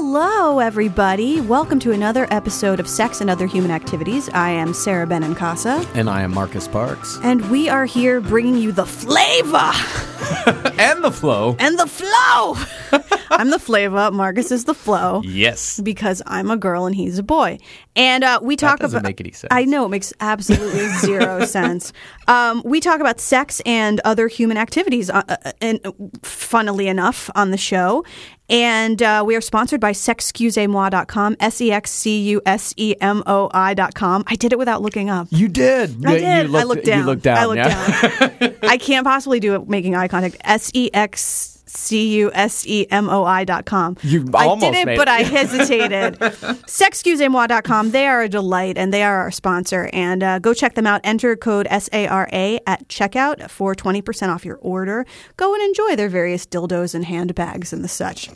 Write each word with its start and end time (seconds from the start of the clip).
Hello, 0.00 0.60
everybody. 0.60 1.40
Welcome 1.40 1.80
to 1.80 1.90
another 1.90 2.28
episode 2.30 2.78
of 2.78 2.86
Sex 2.88 3.20
and 3.20 3.28
Other 3.28 3.46
Human 3.48 3.72
Activities. 3.72 4.28
I 4.32 4.50
am 4.50 4.72
Sarah 4.72 5.08
Benincasa, 5.08 5.84
And 5.96 6.08
I 6.08 6.22
am 6.22 6.32
Marcus 6.32 6.68
Parks. 6.68 7.18
and 7.24 7.50
we 7.50 7.68
are 7.68 7.84
here 7.84 8.20
bringing 8.20 8.54
you 8.58 8.70
the 8.70 8.86
flavor 8.86 9.56
And 10.78 11.02
the 11.02 11.10
flow. 11.10 11.56
and 11.58 11.76
the 11.76 11.88
flow. 11.88 12.56
I'm 13.30 13.50
the 13.50 13.58
flavor. 13.58 14.10
Marcus 14.10 14.50
is 14.50 14.64
the 14.64 14.74
flow. 14.74 15.22
Yes. 15.24 15.80
Because 15.80 16.22
I'm 16.26 16.50
a 16.50 16.56
girl 16.56 16.86
and 16.86 16.94
he's 16.94 17.18
a 17.18 17.22
boy, 17.22 17.58
and 17.96 18.24
uh, 18.24 18.40
we 18.42 18.56
talk 18.56 18.78
doesn't 18.80 18.98
about. 18.98 19.08
make 19.08 19.20
any 19.20 19.32
sense. 19.32 19.48
I 19.50 19.64
know 19.64 19.84
it 19.84 19.88
makes 19.88 20.12
absolutely 20.20 20.88
zero 21.00 21.44
sense. 21.44 21.92
Um, 22.26 22.62
we 22.64 22.80
talk 22.80 23.00
about 23.00 23.20
sex 23.20 23.60
and 23.66 24.00
other 24.04 24.28
human 24.28 24.56
activities, 24.56 25.10
uh, 25.10 25.22
uh, 25.28 25.52
and 25.60 25.80
uh, 25.84 25.92
funnily 26.22 26.88
enough, 26.88 27.30
on 27.34 27.50
the 27.50 27.56
show. 27.56 28.04
And 28.50 29.02
uh, 29.02 29.22
we 29.26 29.36
are 29.36 29.42
sponsored 29.42 29.78
by 29.80 29.92
sexcusemoi.com, 29.92 31.36
S 31.38 31.60
E 31.60 31.70
X 31.70 31.90
C 31.90 32.18
U 32.30 32.40
S 32.46 32.72
E 32.78 32.94
M 33.00 33.22
O 33.26 33.50
I.com. 33.52 34.24
I 34.26 34.36
did 34.36 34.52
it 34.52 34.58
without 34.58 34.80
looking 34.80 35.10
up. 35.10 35.28
You 35.30 35.48
did. 35.48 36.04
I 36.06 36.16
Yeah, 36.16 36.42
did. 36.42 36.46
You 36.46 36.52
looked, 36.52 36.62
I 36.62 36.64
looked 36.64 36.84
down. 36.86 36.98
You 36.98 37.04
looked 37.04 37.22
down. 37.22 37.36
I 37.36 37.44
looked 37.44 37.56
yeah. 37.58 38.28
down. 38.48 38.54
I 38.70 38.78
can't 38.78 39.04
possibly 39.04 39.38
do 39.40 39.54
it 39.54 39.68
making 39.68 39.94
eye 39.96 40.08
contact. 40.08 40.36
S 40.44 40.70
E 40.74 40.88
X 40.94 41.57
C 41.68 42.16
U 42.18 42.30
S 42.34 42.66
E 42.66 42.86
M 42.90 43.08
O 43.08 43.24
I 43.24 43.44
dot 43.44 43.66
com. 43.66 43.96
You 44.02 44.26
I 44.34 44.46
almost 44.46 44.72
did 44.72 44.74
it, 44.80 44.86
made 44.86 44.96
but 44.96 45.08
it. 45.08 45.12
I 45.12 45.22
hesitated. 45.22 46.18
Sexcusemoi.com. 46.18 47.90
They 47.90 48.06
are 48.06 48.22
a 48.22 48.28
delight 48.28 48.78
and 48.78 48.92
they 48.92 49.02
are 49.02 49.18
our 49.18 49.30
sponsor. 49.30 49.90
And 49.92 50.22
uh, 50.22 50.38
go 50.38 50.54
check 50.54 50.74
them 50.74 50.86
out. 50.86 51.00
Enter 51.04 51.36
code 51.36 51.66
SARA 51.70 52.60
at 52.66 52.88
checkout 52.88 53.50
for 53.50 53.74
20% 53.74 54.28
off 54.28 54.44
your 54.44 54.56
order. 54.62 55.04
Go 55.36 55.54
and 55.54 55.62
enjoy 55.62 55.96
their 55.96 56.08
various 56.08 56.46
dildos 56.46 56.94
and 56.94 57.04
handbags 57.04 57.72
and 57.72 57.84
the 57.84 57.88
such. 57.88 58.30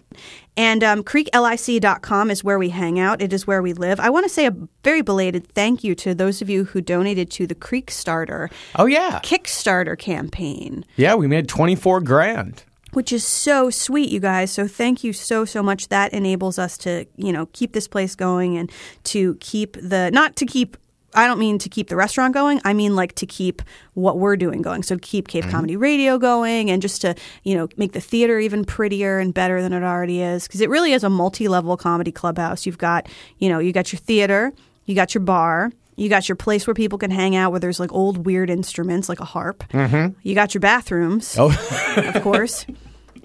And 0.56 0.84
um, 0.84 1.02
creeklic.com 1.02 2.30
is 2.30 2.44
where 2.44 2.58
we 2.58 2.69
hang 2.69 2.98
out. 3.00 3.22
It 3.22 3.33
is 3.33 3.46
where 3.46 3.62
we 3.62 3.72
live. 3.72 3.98
I 4.00 4.10
want 4.10 4.24
to 4.24 4.28
say 4.28 4.46
a 4.46 4.55
very 4.84 5.00
belated 5.00 5.48
thank 5.55 5.83
you 5.83 5.94
to 5.97 6.14
those 6.14 6.42
of 6.42 6.50
you 6.50 6.64
who 6.64 6.80
donated 6.83 7.30
to 7.33 7.47
the 7.47 7.55
Creek 7.55 7.91
Starter 7.91 8.50
Oh, 8.77 8.84
yeah. 8.86 9.20
Kickstarter 9.22 9.98
campaign, 9.98 10.84
Yeah, 10.97 11.14
we 11.14 11.27
made 11.27 11.48
24 11.48 12.00
grand. 12.03 12.64
Which 12.92 13.12
is 13.12 13.26
so 13.26 13.70
sweet, 13.70 14.10
you 14.10 14.20
guys. 14.20 14.50
So 14.50 14.66
thank 14.66 15.02
you 15.02 15.12
so, 15.12 15.44
so 15.44 15.62
much. 15.62 15.88
That 15.88 16.12
enables 16.12 16.58
us 16.58 16.76
to, 16.78 17.06
you 17.16 17.32
know, 17.32 17.46
keep 17.52 17.72
this 17.72 17.88
place 17.88 18.14
going 18.14 18.56
and 18.56 18.70
to 19.04 19.34
keep 19.36 19.76
the, 19.80 20.10
not 20.12 20.36
to 20.36 20.46
keep, 20.46 20.76
I 21.14 21.26
don't 21.26 21.38
mean 21.38 21.58
to 21.58 21.68
keep 21.68 21.88
the 21.88 21.96
restaurant 21.96 22.32
going. 22.32 22.60
I 22.64 22.72
mean 22.72 22.96
like 22.96 23.14
to 23.16 23.26
keep 23.26 23.60
what 23.94 24.18
we're 24.18 24.36
doing 24.36 24.62
going. 24.62 24.82
So 24.82 24.94
to 24.94 25.00
keep 25.00 25.28
Cave 25.28 25.46
Comedy 25.50 25.76
Radio 25.76 26.16
going 26.18 26.70
and 26.70 26.80
just 26.80 27.02
to, 27.02 27.14
you 27.42 27.54
know, 27.54 27.68
make 27.76 27.92
the 27.92 28.00
theater 28.00 28.38
even 28.38 28.64
prettier 28.64 29.18
and 29.18 29.34
better 29.34 29.60
than 29.60 29.72
it 29.74 29.82
already 29.82 30.22
is. 30.22 30.46
Because 30.46 30.60
it 30.62 30.70
really 30.70 30.92
is 30.92 31.04
a 31.04 31.10
multi 31.10 31.48
level 31.48 31.76
comedy 31.76 32.12
clubhouse. 32.12 32.64
You've 32.64 32.78
got, 32.78 33.08
you 33.38 33.50
know, 33.50 33.58
you 33.58 33.72
got 33.72 33.92
your 33.92 34.00
theater, 34.00 34.52
you 34.86 34.94
got 34.94 35.14
your 35.14 35.22
bar. 35.22 35.70
You 35.94 36.08
got 36.08 36.26
your 36.26 36.36
place 36.36 36.66
where 36.66 36.72
people 36.72 36.96
can 36.96 37.10
hang 37.10 37.36
out 37.36 37.50
where 37.50 37.60
there's 37.60 37.78
like 37.78 37.92
old 37.92 38.24
weird 38.24 38.48
instruments 38.48 39.10
like 39.10 39.20
a 39.20 39.26
harp. 39.26 39.62
Mm-hmm. 39.68 40.18
You 40.22 40.34
got 40.34 40.54
your 40.54 40.60
bathrooms 40.60 41.36
Oh, 41.38 41.50
of 41.98 42.22
course. 42.22 42.64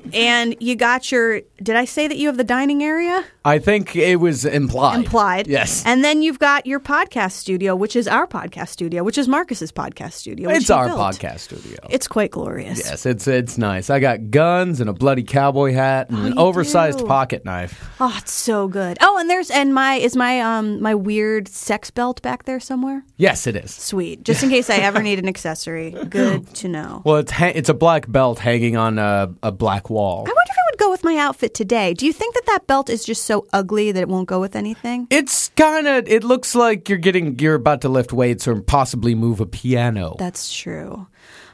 And 0.17 0.55
you 0.59 0.75
got 0.75 1.11
your. 1.11 1.41
Did 1.61 1.75
I 1.75 1.85
say 1.85 2.07
that 2.07 2.17
you 2.17 2.27
have 2.27 2.37
the 2.37 2.43
dining 2.43 2.83
area? 2.83 3.23
I 3.43 3.59
think 3.59 3.95
it 3.95 4.17
was 4.17 4.45
implied. 4.45 4.97
Implied. 4.97 5.47
Yes. 5.47 5.83
And 5.85 6.03
then 6.03 6.21
you've 6.21 6.37
got 6.39 6.65
your 6.65 6.79
podcast 6.79 7.31
studio, 7.33 7.75
which 7.75 7.95
is 7.95 8.07
our 8.07 8.27
podcast 8.27 8.69
studio, 8.69 9.03
which 9.03 9.17
is 9.17 9.27
Marcus's 9.27 9.71
podcast 9.71 10.13
studio. 10.13 10.49
it's 10.49 10.69
our 10.69 10.87
built. 10.87 10.99
podcast 10.99 11.39
studio. 11.39 11.77
It's 11.89 12.07
quite 12.07 12.31
glorious. 12.31 12.79
yes, 12.79 13.05
it's 13.05 13.27
it's 13.27 13.57
nice. 13.57 13.89
I 13.89 13.99
got 13.99 14.29
guns 14.31 14.79
and 14.81 14.89
a 14.89 14.93
bloody 14.93 15.23
cowboy 15.23 15.73
hat 15.73 16.09
and 16.09 16.19
an 16.19 16.33
Oh, 16.37 16.43
you 16.43 16.47
oversized 16.49 16.99
do. 16.99 17.05
pocket 17.05 17.43
knife. 17.45 17.89
Oh, 17.99 18.13
it's 18.19 18.31
so 18.31 18.67
good. 18.67 18.97
Oh, 19.01 19.17
and 19.17 19.29
there's 19.29 19.49
and 19.49 19.73
my 19.73 19.95
is 19.95 20.15
my 20.15 20.41
um 20.41 20.81
my 20.81 20.93
weird 20.95 21.47
sex 21.47 21.89
belt 21.89 22.21
back 22.21 22.43
there 22.43 22.59
somewhere. 22.59 23.03
Yes, 23.17 23.47
it 23.47 23.55
is. 23.55 23.73
Sweet, 23.73 24.23
just 24.23 24.43
in 24.43 24.49
case 24.49 24.69
I 24.69 24.77
ever 24.77 25.01
need 25.01 25.19
an 25.19 25.27
accessory. 25.27 25.91
Good 26.09 26.53
to 26.55 26.67
know. 26.67 27.01
Well, 27.05 27.17
it's 27.17 27.31
ha- 27.31 27.51
it's 27.55 27.69
a 27.69 27.73
black 27.73 28.09
belt 28.11 28.39
hanging 28.39 28.75
on 28.77 28.99
a, 28.99 29.33
a 29.41 29.51
black 29.51 29.89
wall. 29.89 29.96
I 29.99 30.21
wonder 30.21 30.31
if 30.31 30.55
it 30.57 30.71
would 30.71 30.79
go 30.79 30.89
with 30.91 31.03
my 31.03 31.17
outfit 31.17 31.53
today. 31.53 31.93
Do 31.93 32.05
you 32.05 32.13
think 32.13 32.35
that 32.35 32.45
that 32.47 32.67
belt 32.67 32.89
is 32.89 33.03
just 33.03 33.25
so 33.25 33.47
ugly 33.53 33.91
that 33.91 34.01
it 34.01 34.07
won't 34.07 34.27
go 34.27 34.39
with 34.39 34.55
anything? 34.55 35.07
It's 35.09 35.49
kind 35.49 35.87
of. 35.87 36.07
It 36.07 36.23
looks 36.23 36.55
like 36.55 36.89
you're 36.89 36.97
getting. 36.97 37.37
You're 37.39 37.55
about 37.55 37.81
to 37.81 37.89
lift 37.89 38.13
weights 38.13 38.47
or 38.47 38.61
possibly 38.61 39.15
move 39.15 39.39
a 39.39 39.45
piano. 39.45 40.15
That's 40.17 40.53
true. 40.53 41.07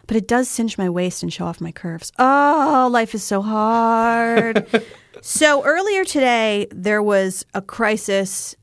But 0.07 0.17
it 0.17 0.27
does 0.27 0.49
cinch 0.49 0.77
my 0.77 0.89
waist 0.89 1.23
and 1.23 1.31
show 1.31 1.45
off 1.45 1.61
my 1.61 1.71
curves. 1.71 2.11
Oh, 2.19 2.89
life 2.91 3.15
is 3.15 3.23
so 3.23 3.41
hard. 3.41 4.67
so 5.21 5.63
earlier 5.63 6.03
today, 6.03 6.67
there 6.71 7.01
was 7.01 7.45
a 7.53 7.61
crisis 7.61 8.55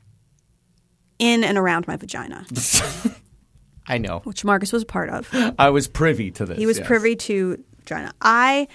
in 1.19 1.45
and 1.45 1.57
around 1.57 1.87
my 1.87 1.97
vagina, 1.97 2.45
I 3.87 3.99
know. 3.99 4.21
which 4.25 4.45
Marcus 4.45 4.73
was 4.73 4.83
a 4.83 4.87
part 4.87 5.11
of. 5.11 5.29
I 5.59 5.71
was 5.71 5.87
privy 5.87 6.31
to 6.33 6.47
this. 6.47 6.59
He 6.59 6.67
was 6.67 6.79
yes. 6.79 6.87
privy 6.87 7.15
to 7.17 7.63
vagina. 7.79 8.13
I 8.21 8.69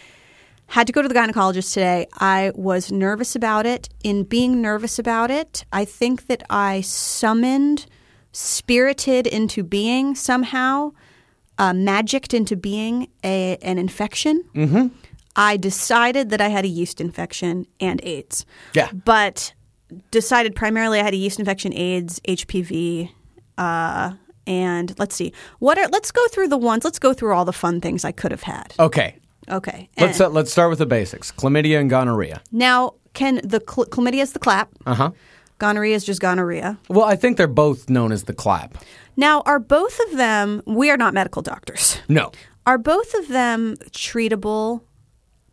had 0.75 0.87
to 0.87 0.91
go 0.91 1.01
to 1.01 1.07
the 1.07 1.13
gynecologist 1.13 1.73
today. 1.73 2.05
I 2.19 2.51
was 2.53 2.91
nervous 2.91 3.33
about 3.33 3.65
it. 3.65 3.87
In 4.03 4.25
being 4.25 4.61
nervous 4.61 4.99
about 4.99 5.31
it, 5.31 5.63
I 5.71 5.85
think 5.85 6.27
that 6.27 6.43
I 6.49 6.81
summoned, 6.81 7.85
spirited 8.33 9.25
into 9.25 9.63
being 9.63 10.15
somehow, 10.15 10.91
uh, 11.57 11.71
magicked 11.73 12.33
into 12.33 12.57
being 12.57 13.07
a, 13.23 13.55
an 13.61 13.77
infection. 13.77 14.43
Mm-hmm. 14.53 14.87
I 15.37 15.55
decided 15.55 16.29
that 16.31 16.41
I 16.41 16.49
had 16.49 16.65
a 16.65 16.67
yeast 16.67 16.99
infection 16.99 17.67
and 17.79 18.01
AIDS. 18.03 18.45
Yeah. 18.73 18.91
But 18.91 19.53
decided 20.11 20.57
primarily 20.57 20.99
I 20.99 21.03
had 21.03 21.13
a 21.13 21.17
yeast 21.17 21.39
infection, 21.39 21.73
AIDS, 21.73 22.19
HPV, 22.27 23.11
uh, 23.57 24.11
and 24.45 24.93
let's 24.99 25.15
see. 25.15 25.31
What 25.59 25.77
are 25.77 25.87
let's 25.87 26.11
go 26.11 26.27
through 26.27 26.49
the 26.49 26.57
ones. 26.57 26.83
Let's 26.83 26.99
go 26.99 27.13
through 27.13 27.33
all 27.33 27.45
the 27.45 27.53
fun 27.53 27.79
things 27.79 28.03
I 28.03 28.11
could 28.11 28.31
have 28.31 28.43
had. 28.43 28.73
Okay. 28.77 29.15
Okay. 29.49 29.89
Let's 29.99 30.19
uh, 30.19 30.29
let's 30.29 30.51
start 30.51 30.69
with 30.69 30.79
the 30.79 30.85
basics. 30.85 31.31
Chlamydia 31.31 31.79
and 31.79 31.89
gonorrhea. 31.89 32.41
now, 32.51 32.93
can 33.13 33.35
the 33.43 33.61
cl- 33.67 33.85
chlamydia 33.87 34.21
is 34.21 34.33
the 34.33 34.39
clap? 34.39 34.69
Uh 34.85 34.93
huh. 34.95 35.11
Gonorrhea 35.57 35.95
is 35.95 36.03
just 36.03 36.19
gonorrhea. 36.19 36.77
Well, 36.89 37.05
I 37.05 37.15
think 37.15 37.37
they're 37.37 37.47
both 37.47 37.89
known 37.89 38.11
as 38.11 38.23
the 38.23 38.33
clap. 38.33 38.77
Now, 39.15 39.41
are 39.45 39.59
both 39.59 39.97
of 40.09 40.17
them? 40.17 40.61
We 40.65 40.89
are 40.89 40.97
not 40.97 41.13
medical 41.13 41.41
doctors. 41.41 41.97
No. 42.09 42.31
Are 42.65 42.77
both 42.77 43.13
of 43.13 43.29
them 43.29 43.77
treatable 43.91 44.81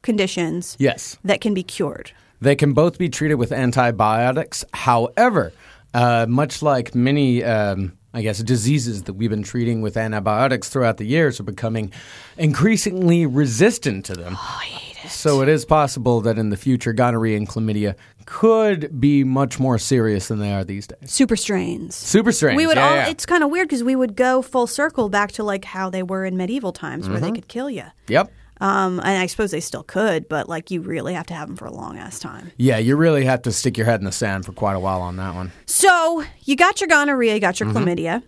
conditions 0.03 0.77
Yes. 0.81 1.19
that 1.25 1.41
can 1.41 1.55
be 1.55 1.63
cured? 1.63 2.11
They 2.41 2.57
can 2.57 2.73
both 2.73 2.99
be 2.99 3.09
treated 3.09 3.37
with 3.37 3.53
antibiotics. 3.53 4.65
However, 4.75 5.53
uh, 5.95 6.27
much 6.29 6.63
like 6.63 6.95
many, 6.95 7.45
um, 7.45 7.93
I 8.15 8.21
guess, 8.23 8.39
diseases 8.43 9.05
that 9.05 9.15
we've 9.15 9.31
been 9.31 9.43
treating 9.43 9.81
with 9.81 9.97
antibiotics 9.97 10.69
throughout 10.69 10.99
the 10.99 11.05
years 11.07 11.41
are 11.41 11.45
becoming 11.45 11.93
increasingly 12.37 13.25
resistant 13.27 14.05
to 14.07 14.15
them. 14.15 14.35
Oh, 14.37 14.59
I 14.61 14.65
hate 14.65 15.05
it. 15.05 15.11
So 15.11 15.41
it 15.43 15.49
is 15.49 15.65
possible 15.65 16.21
that 16.23 16.39
in 16.39 16.51
the 16.51 16.57
future, 16.57 16.93
gonorrhea 16.93 17.37
and 17.37 17.49
chlamydia 17.49 17.95
could 18.27 19.01
be 19.01 19.25
much 19.25 19.59
more 19.59 19.79
serious 19.79 20.29
than 20.29 20.39
they 20.39 20.53
are 20.53 20.63
these 20.65 20.87
days. 20.87 21.11
Super 21.11 21.37
strains. 21.37 21.95
Super 21.97 22.33
strange. 22.33 22.57
We 22.57 22.67
would 22.67 22.77
yeah, 22.77 22.89
all. 22.89 22.95
yeah. 22.95 23.09
It's 23.09 23.27
kind 23.27 23.43
of 23.43 23.51
weird 23.51 23.69
because 23.69 23.83
we 23.83 23.97
would 23.97 24.15
go 24.15 24.43
full 24.43 24.67
circle 24.67 25.09
back 25.09 25.33
to 25.33 25.43
like 25.43 25.65
how 25.65 25.89
they 25.91 26.03
were 26.03 26.25
in 26.25 26.37
medieval 26.37 26.73
times, 26.73 27.09
where 27.09 27.17
Mm-hmm. 27.19 27.27
they 27.27 27.33
could 27.33 27.49
kill 27.49 27.71
you. 27.71 27.85
Yep. 28.09 28.31
Um, 28.63 29.01
and 29.01 29.19
I 29.19 29.27
suppose 29.27 29.51
they 29.51 29.61
still 29.61 29.83
could, 29.83 30.29
but 30.29 30.49
like 30.49 30.71
you 30.71 30.83
really 30.83 31.15
have 31.15 31.27
to 31.27 31.35
have 31.35 31.49
them 31.49 31.57
for 31.57 31.67
a 31.67 31.73
long 31.73 31.99
ass 31.99 32.21
time. 32.21 32.53
Yeah, 32.59 32.79
you 32.79 32.95
really 32.97 33.25
have 33.25 33.43
to 33.43 33.51
stick 33.53 33.77
your 33.77 33.87
head 33.87 33.99
in 34.01 34.05
the 34.07 34.13
sand 34.13 34.47
for 34.47 34.53
quite 34.53 34.75
a 34.77 34.81
while 34.81 35.01
on 35.03 35.17
that 35.17 35.35
one. 35.35 35.51
So 35.67 36.23
you 36.45 36.55
got 36.55 36.81
your 36.81 36.87
gonorrhea, 36.87 37.35
you 37.35 37.41
got 37.41 37.59
your 37.59 37.69
Mm-hmm. 37.71 37.79
chlamydia, 37.79 38.23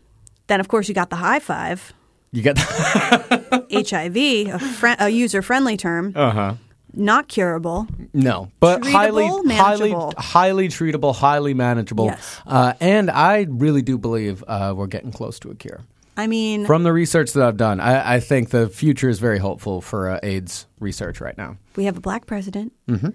then 0.49 0.59
of 0.59 0.67
course 0.67 0.89
you 0.89 0.95
got 0.95 1.11
the 1.11 1.17
high 1.17 1.39
five, 1.39 1.93
You 2.33 2.43
get 2.43 2.59
HIV, 2.59 4.17
a, 4.55 4.59
fri 4.59 4.95
a 4.99 5.09
user 5.09 5.41
friendly 5.43 5.77
term, 5.77 6.12
uh 6.17 6.31
huh. 6.31 6.55
not 6.95 7.28
curable. 7.28 7.87
No, 8.12 8.51
but 8.61 8.83
Treatable, 8.83 8.93
highly, 8.93 9.28
highly, 9.56 9.91
highly 10.19 10.69
treatable, 10.69 11.15
highly 11.15 11.54
manageable. 11.54 12.07
Yes. 12.07 12.41
Uh, 12.47 12.72
and 12.81 13.10
I 13.10 13.47
really 13.48 13.83
do 13.83 13.98
believe 13.98 14.42
uh, 14.48 14.75
we're 14.77 14.86
getting 14.89 15.13
close 15.13 15.39
to 15.41 15.51
a 15.51 15.54
cure. 15.54 15.81
I 16.16 16.27
mean, 16.27 16.65
From 16.66 16.84
the 16.84 16.93
research 16.93 17.33
that 17.33 17.43
I've 17.43 17.57
done, 17.57 17.81
I, 17.81 18.15
I 18.16 18.21
think 18.21 18.51
the 18.51 18.69
future 18.69 19.09
is 19.09 19.19
very 19.19 19.39
hopeful 19.39 19.81
for 19.81 20.11
uh, 20.11 20.21
AIDS 20.22 20.66
research 20.78 21.21
right 21.21 21.37
now. 21.37 21.57
we 21.77 21.84
have 21.84 21.97
a 21.97 22.01
black 22.01 22.27
president. 22.27 22.72
Mm-hmm. 22.89 23.09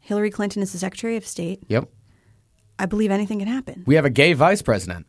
Hillary 0.00 0.30
Clinton 0.30 0.62
is 0.62 0.72
the 0.72 0.78
Secretary 0.78 1.16
of 1.16 1.26
State. 1.26 1.62
Yep. 1.68 1.88
I 2.78 2.86
believe 2.86 3.10
anything 3.10 3.40
can 3.40 3.48
happen. 3.48 3.82
We 3.86 3.96
have 3.96 4.04
a 4.04 4.10
gay 4.10 4.32
vice 4.32 4.62
president. 4.62 5.06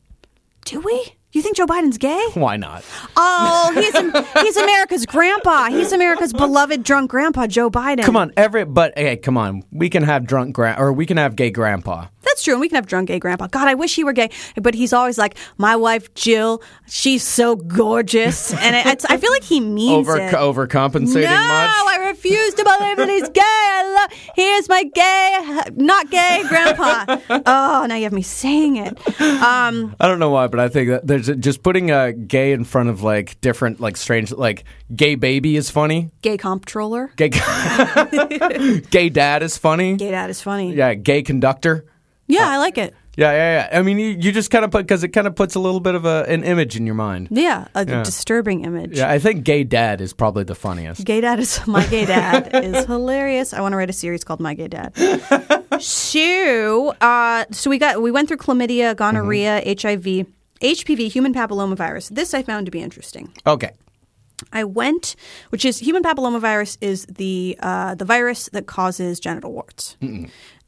Do 0.65 0.81
we? 0.81 1.13
You 1.31 1.43
think 1.43 1.55
Joe 1.55 1.67
Biden's 1.67 1.97
gay? 1.99 2.25
Why 2.33 2.57
not? 2.57 2.83
Oh, 3.15 3.71
he's 3.75 4.43
he's 4.43 4.57
America's 4.57 5.05
grandpa. 5.05 5.69
He's 5.69 5.91
America's 5.91 6.33
beloved 6.33 6.83
drunk 6.83 7.11
grandpa, 7.11 7.45
Joe 7.47 7.69
Biden. 7.69 8.03
Come 8.03 8.17
on, 8.17 8.33
every 8.35 8.65
but 8.65 8.97
hey, 8.97 9.15
come 9.17 9.37
on. 9.37 9.63
We 9.71 9.89
can 9.89 10.03
have 10.03 10.25
drunk 10.25 10.55
grand 10.55 10.79
or 10.81 10.91
we 10.91 11.05
can 11.05 11.17
have 11.17 11.35
gay 11.35 11.51
grandpa. 11.51 12.07
That's 12.29 12.43
true. 12.43 12.53
And 12.53 12.61
we 12.61 12.69
can 12.69 12.75
have 12.75 12.85
drunk 12.85 13.07
gay 13.07 13.17
grandpa. 13.17 13.47
God, 13.47 13.67
I 13.67 13.73
wish 13.73 13.95
he 13.95 14.03
were 14.03 14.13
gay. 14.13 14.29
But 14.55 14.75
he's 14.75 14.93
always 14.93 15.17
like, 15.17 15.35
my 15.57 15.75
wife 15.75 16.13
Jill, 16.13 16.61
she's 16.87 17.23
so 17.23 17.55
gorgeous, 17.55 18.53
and 18.65 18.75
it, 18.75 18.85
it's, 18.85 19.05
I 19.05 19.17
feel 19.17 19.31
like 19.31 19.43
he 19.43 19.59
means 19.59 20.07
Over 20.07 20.17
it. 20.19 20.33
overcompensating 20.33 21.23
no, 21.23 21.47
much. 21.47 21.71
I 21.71 22.05
refuse 22.09 22.53
to 22.53 22.63
believe 22.63 22.97
that 22.97 23.09
he's 23.09 23.29
gay. 23.29 23.41
I 23.41 23.93
love. 23.95 24.19
Here's 24.35 24.69
my 24.69 24.83
gay, 24.83 25.63
not 25.75 26.11
gay 26.11 26.43
grandpa. 26.47 27.17
oh, 27.45 27.85
now 27.87 27.95
you 27.95 28.03
have 28.03 28.13
me 28.13 28.21
saying 28.21 28.75
it. 28.77 28.97
Um, 29.19 29.95
I 29.99 30.07
don't 30.07 30.19
know 30.19 30.29
why, 30.29 30.47
but 30.47 30.59
I 30.59 30.69
think 30.69 30.89
that 30.89 31.07
there's 31.07 31.29
a, 31.29 31.35
just 31.35 31.63
putting 31.63 31.89
a 31.89 32.13
gay 32.13 32.51
in 32.51 32.63
front 32.63 32.89
of 32.89 33.01
like 33.01 33.41
different, 33.41 33.79
like 33.79 33.97
strange, 33.97 34.31
like 34.31 34.65
gay 34.95 35.15
baby 35.15 35.55
is 35.55 35.69
funny. 35.71 36.11
gay 36.21 36.37
comptroller. 36.37 37.11
Gay, 37.15 37.29
gay 38.91 39.09
dad 39.09 39.41
is 39.43 39.57
funny. 39.57 39.95
Gay 39.97 40.11
dad 40.11 40.29
is 40.29 40.41
funny. 40.41 40.73
Yeah, 40.75 40.93
gay 40.93 41.23
conductor. 41.23 41.85
Yeah, 42.29 42.47
I 42.47 42.57
like 42.57 42.77
it. 42.77 42.93
Yeah, 43.17 43.31
yeah, 43.33 43.67
yeah. 43.71 43.79
I 43.79 43.81
mean, 43.81 43.99
you, 43.99 44.09
you 44.17 44.31
just 44.31 44.49
kind 44.49 44.63
of 44.63 44.71
put 44.71 44.83
because 44.87 45.03
it 45.03 45.09
kind 45.09 45.27
of 45.27 45.35
puts 45.35 45.55
a 45.55 45.59
little 45.59 45.81
bit 45.81 45.93
of 45.95 46.05
a, 46.05 46.23
an 46.29 46.43
image 46.45 46.77
in 46.77 46.85
your 46.85 46.95
mind. 46.95 47.27
Yeah, 47.31 47.67
a 47.75 47.85
Yeah. 47.85 48.03
disturbing 48.03 48.63
image. 48.63 48.97
Yeah, 48.97 49.09
I 49.09 49.19
think 49.19 49.43
gay 49.43 49.65
dad 49.65 49.99
is 49.99 50.13
probably 50.13 50.45
the 50.45 50.55
funniest. 50.55 51.03
Gay 51.03 51.19
dad 51.19 51.39
is 51.39 51.59
my 51.67 51.85
gay 51.87 52.05
dad 52.05 52.49
is 52.63 52.85
hilarious. 52.85 53.51
I 53.51 53.59
want 53.59 53.73
to 53.73 53.77
write 53.77 53.89
a 53.89 53.93
series 53.93 54.23
called 54.23 54.39
My 54.39 54.53
Gay 54.53 54.69
Dad. 54.69 54.93
so, 55.81 56.95
uh, 57.01 57.45
so 57.51 57.69
we 57.69 57.77
got 57.77 58.01
we 58.01 58.11
went 58.11 58.27
through 58.27 58.37
chlamydia, 58.37 58.95
gonorrhea, 58.95 59.61
HIV, 59.65 60.27
HPV, 60.61 61.09
human 61.11 61.33
papillomavirus. 61.33 62.09
This 62.09 62.33
I 62.33 62.43
found 62.43 62.67
to 62.67 62.71
be 62.71 62.81
interesting. 62.81 63.33
Okay. 63.45 63.71
I 64.53 64.63
went, 64.63 65.17
which 65.49 65.65
is 65.65 65.79
human 65.79 66.03
papillomavirus 66.03 66.77
is 66.79 67.05
the 67.07 67.57
uh, 67.59 67.95
the 67.95 68.05
virus 68.05 68.47
that 68.53 68.67
causes 68.67 69.19
genital 69.19 69.51
warts. 69.51 69.97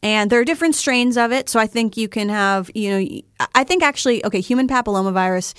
And 0.04 0.30
there 0.32 0.40
are 0.40 0.46
different 0.46 0.76
strains 0.76 1.16
of 1.18 1.32
it, 1.32 1.48
so 1.48 1.60
I 1.60 1.68
think 1.68 1.96
you 1.96 2.08
can 2.08 2.30
have, 2.30 2.72
you 2.74 2.90
know, 2.90 3.22
I 3.54 3.64
think 3.64 3.84
actually, 3.84 4.26
okay, 4.26 4.42
human 4.42 4.68
papillomavirus 4.68 5.54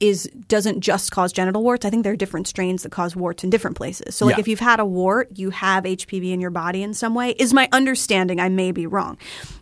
is 0.00 0.28
doesn't 0.48 0.80
just 0.80 1.10
cause 1.10 1.32
genital 1.32 1.62
warts. 1.62 1.86
I 1.86 1.90
think 1.90 2.02
there 2.02 2.12
are 2.12 2.16
different 2.16 2.46
strains 2.46 2.82
that 2.82 2.92
cause 2.92 3.16
warts 3.16 3.44
in 3.44 3.50
different 3.50 3.76
places. 3.76 4.14
So, 4.14 4.26
like 4.26 4.36
Yeah. 4.36 4.40
if 4.40 4.48
you've 4.48 4.60
had 4.60 4.78
a 4.80 4.84
wart, 4.84 5.30
you 5.36 5.50
have 5.50 5.84
HPV 5.86 6.32
in 6.32 6.40
your 6.40 6.50
body 6.50 6.82
in 6.82 6.92
some 6.94 7.14
way. 7.14 7.30
Is 7.38 7.54
my 7.54 7.68
understanding? 7.72 8.38
I 8.40 8.48
may 8.50 8.72
be 8.72 8.86
wrong. 8.86 9.16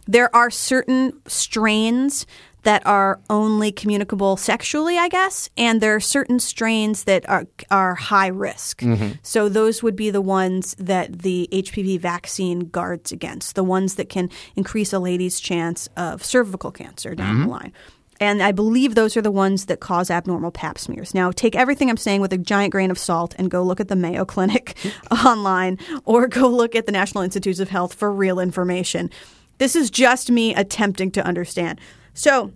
There 0.09 0.35
are 0.35 0.51
certain 0.51 1.13
strains 1.27 2.27
that 2.65 2.87
are 2.87 3.21
only 3.31 3.71
communicable 3.71 4.37
sexually, 4.37 4.99
I 4.99 5.09
guess, 5.09 5.49
and 5.57 5.81
there 5.81 5.95
are 5.95 6.01
certain 6.01 6.41
strains 6.41 7.05
that 7.05 7.29
are 7.29 7.47
are 7.71 7.95
high 7.95 8.27
risk. 8.27 8.81
Mm-hmm. 8.81 9.13
So 9.23 9.49
those 9.49 9.83
would 9.83 9.97
be 9.97 10.11
the 10.11 10.21
ones 10.21 10.75
that 10.79 11.21
the 11.21 11.49
HPV 11.53 12.01
vaccine 12.01 12.61
guards 12.61 13.13
against, 13.13 13.55
the 13.55 13.65
ones 13.65 13.95
that 13.95 14.09
can 14.09 14.31
increase 14.57 14.93
a 14.93 14.99
lady's 14.99 15.41
chance 15.41 15.89
of 15.97 16.25
cervical 16.25 16.73
cancer 16.73 17.15
down 17.15 17.37
mm-hmm. 17.37 17.45
the 17.45 17.51
line. 17.51 17.73
And 18.21 18.43
I 18.43 18.53
believe 18.53 18.95
those 18.95 19.17
are 19.17 19.23
the 19.23 19.31
ones 19.31 19.67
that 19.67 19.81
cause 19.81 20.11
abnormal 20.11 20.53
pap 20.53 20.79
smears. 20.79 21.15
Now, 21.15 21.31
take 21.31 21.57
everything 21.57 21.91
I'm 21.91 21.97
saying 21.97 22.21
with 22.21 22.33
a 22.33 22.39
giant 22.39 22.73
grain 22.73 22.91
of 22.91 22.99
salt 22.99 23.35
and 23.39 23.51
go 23.51 23.63
look 23.63 23.81
at 23.81 23.89
the 23.89 23.97
Mayo 23.97 24.25
Clinic 24.25 24.77
online 25.25 25.79
or 26.05 26.29
go 26.29 26.49
look 26.49 26.75
at 26.75 26.87
the 26.87 26.93
National 26.93 27.25
Institutes 27.25 27.59
of 27.59 27.69
Health 27.69 27.93
for 27.93 28.11
real 28.11 28.39
information. 28.39 29.11
This 29.59 29.77
is 29.77 29.91
just 29.91 30.31
me 30.31 30.55
attempting 30.55 31.11
to 31.13 31.25
understand. 31.27 31.81
So, 32.15 32.53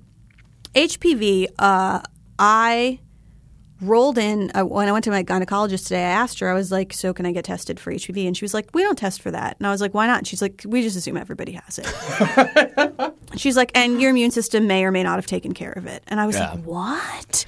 HPV, 0.74 1.46
uh, 1.58 2.00
I 2.38 3.00
rolled 3.80 4.18
in 4.18 4.50
uh, 4.56 4.64
when 4.64 4.88
I 4.88 4.92
went 4.92 5.04
to 5.04 5.10
my 5.10 5.22
gynecologist 5.22 5.84
today. 5.84 6.04
I 6.04 6.10
asked 6.10 6.40
her, 6.40 6.48
I 6.48 6.54
was 6.54 6.70
like, 6.72 6.92
"So 6.92 7.12
can 7.12 7.26
I 7.26 7.32
get 7.32 7.44
tested 7.44 7.78
for 7.78 7.92
HPV?" 7.92 8.26
And 8.26 8.36
she 8.36 8.44
was 8.44 8.54
like, 8.54 8.68
"We 8.74 8.82
don't 8.82 8.98
test 8.98 9.22
for 9.22 9.30
that." 9.30 9.56
And 9.58 9.66
I 9.66 9.70
was 9.70 9.80
like, 9.80 9.94
"Why 9.94 10.06
not?" 10.06 10.18
And 10.18 10.26
she's 10.26 10.42
like, 10.42 10.62
"We 10.66 10.82
just 10.82 10.96
assume 10.96 11.16
everybody 11.16 11.52
has 11.52 11.78
it." 11.82 13.14
she's 13.36 13.56
like, 13.56 13.70
"And 13.76 14.00
your 14.00 14.10
immune 14.10 14.30
system 14.30 14.66
may 14.66 14.84
or 14.84 14.90
may 14.90 15.02
not 15.02 15.16
have 15.16 15.26
taken 15.26 15.52
care 15.54 15.72
of 15.72 15.86
it." 15.86 16.02
And 16.08 16.20
I 16.20 16.26
was 16.26 16.36
Yeah. 16.36 16.52
like, 16.52 16.64
"What?" 16.64 17.44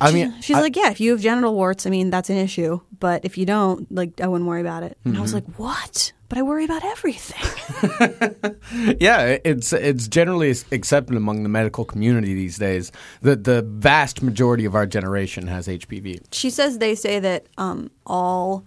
I 0.00 0.12
mean, 0.12 0.34
She's 0.40 0.56
I- 0.56 0.60
like, 0.60 0.76
"Yeah, 0.76 0.90
if 0.90 1.00
you 1.00 1.10
have 1.12 1.20
genital 1.20 1.54
warts, 1.54 1.86
I 1.86 1.90
mean, 1.90 2.10
that's 2.10 2.30
an 2.30 2.36
issue. 2.36 2.80
But 2.98 3.24
if 3.24 3.36
you 3.38 3.46
don't, 3.46 3.90
like, 3.92 4.20
I 4.20 4.26
wouldn't 4.28 4.48
worry 4.48 4.60
about 4.60 4.82
it." 4.82 4.96
And 5.04 5.16
I 5.16 5.20
was 5.20 5.32
Mm-hmm. 5.34 5.50
like, 5.50 5.58
"What?" 5.58 6.12
But 6.28 6.38
I 6.38 6.42
worry 6.42 6.64
about 6.64 6.84
everything. 6.84 7.42
Yeah, 9.00 9.38
it's 9.44 9.72
it's 9.72 10.08
generally 10.08 10.50
accepted 10.72 11.16
among 11.16 11.42
the 11.42 11.48
medical 11.48 11.84
community 11.84 12.34
these 12.34 12.58
days 12.58 12.90
that 13.22 13.44
the 13.44 13.62
vast 13.62 14.22
majority 14.22 14.64
of 14.64 14.74
our 14.74 14.86
generation 14.86 15.46
has 15.46 15.68
HPV. 15.68 16.20
she 16.32 16.50
says 16.50 16.78
they 16.78 16.94
say 16.94 17.18
that 17.20 17.46
um, 17.58 17.90
all 18.06 18.64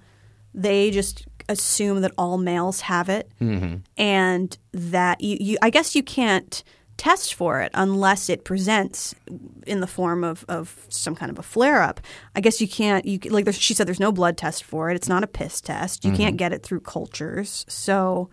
they 0.54 0.90
just 0.92 1.26
assume 1.50 2.02
that 2.02 2.12
all 2.18 2.38
males 2.38 2.81
have 2.81 3.10
it 3.10 3.30
and 3.98 4.58
that 4.72 5.20
you, 5.22 5.38
you 5.40 5.58
i 5.64 5.70
guess 5.72 5.96
you 5.96 6.04
can't 6.04 6.64
test 7.00 7.34
for 7.34 7.62
it 7.62 7.72
unless 7.74 8.30
it 8.30 8.44
presents 8.44 9.16
in 9.66 9.80
the 9.80 9.88
form 9.88 10.24
of, 10.24 10.46
of 10.48 10.86
some 10.90 11.16
kind 11.16 11.31
of 11.31 11.40
a 11.40 11.44
flare 11.44 11.81
up 11.81 12.00
i 12.36 12.42
guess 12.42 12.62
you 12.62 12.68
can't 12.68 13.06
you 13.06 13.18
like 13.30 13.46
there's, 13.46 13.57
she 13.57 13.74
said 13.74 13.88
there's 13.88 14.00
no 14.00 14.12
blood 14.12 14.38
test 14.38 14.63
for 14.63 14.90
it. 14.90 14.96
It's 14.96 15.10
not 15.10 15.24
a 15.24 15.28
piss 15.28 15.62
test. 15.62 16.06
You 16.06 16.12
can't 16.12 16.38
get 16.38 16.54
it 16.54 16.63
through 16.63 16.81
cultures. 16.81 17.66
So 17.68 18.30